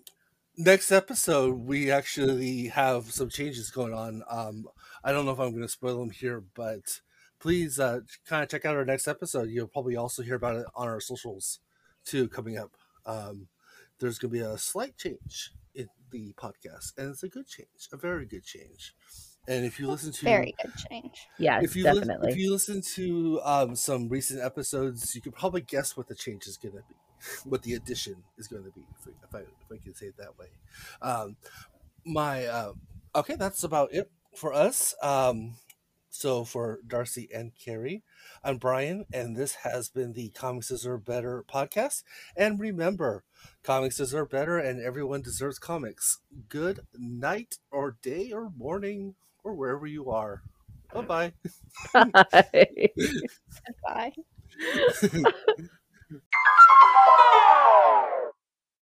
[0.57, 4.23] next episode we actually have some changes going on.
[4.29, 4.65] Um,
[5.03, 7.01] I don't know if I'm going to spoil them here, but
[7.39, 9.49] please uh, kind of check out our next episode.
[9.49, 11.59] You'll probably also hear about it on our socials
[12.05, 12.71] too coming up.
[13.05, 13.47] Um,
[13.99, 17.89] there's going to be a slight change in the podcast, and it's a good change,
[17.91, 18.95] a very good change.
[19.47, 21.27] And if you listen to Very good change.
[21.37, 22.31] Yes, if you lis- definitely.
[22.31, 26.47] if you listen to um, some recent episodes, you could probably guess what the change
[26.47, 26.95] is going to be,
[27.49, 30.17] what the addition is going to be, if, if I if I can say it
[30.17, 30.47] that way.
[31.01, 31.37] Um,
[32.05, 32.73] my uh,
[33.15, 34.93] okay, that's about it for us.
[35.01, 35.55] Um,
[36.09, 38.03] so for Darcy and Carrie,
[38.43, 42.01] I'm Brian, and this has been the Comics Deserve Better podcast.
[42.35, 43.23] And remember,
[43.61, 46.19] comics deserve better, and everyone deserves comics.
[46.49, 49.13] Good night, or day, or morning,
[49.47, 50.41] or wherever you are.
[50.93, 51.31] Bye-bye.
[51.93, 52.91] Bye bye.
[53.85, 54.11] bye.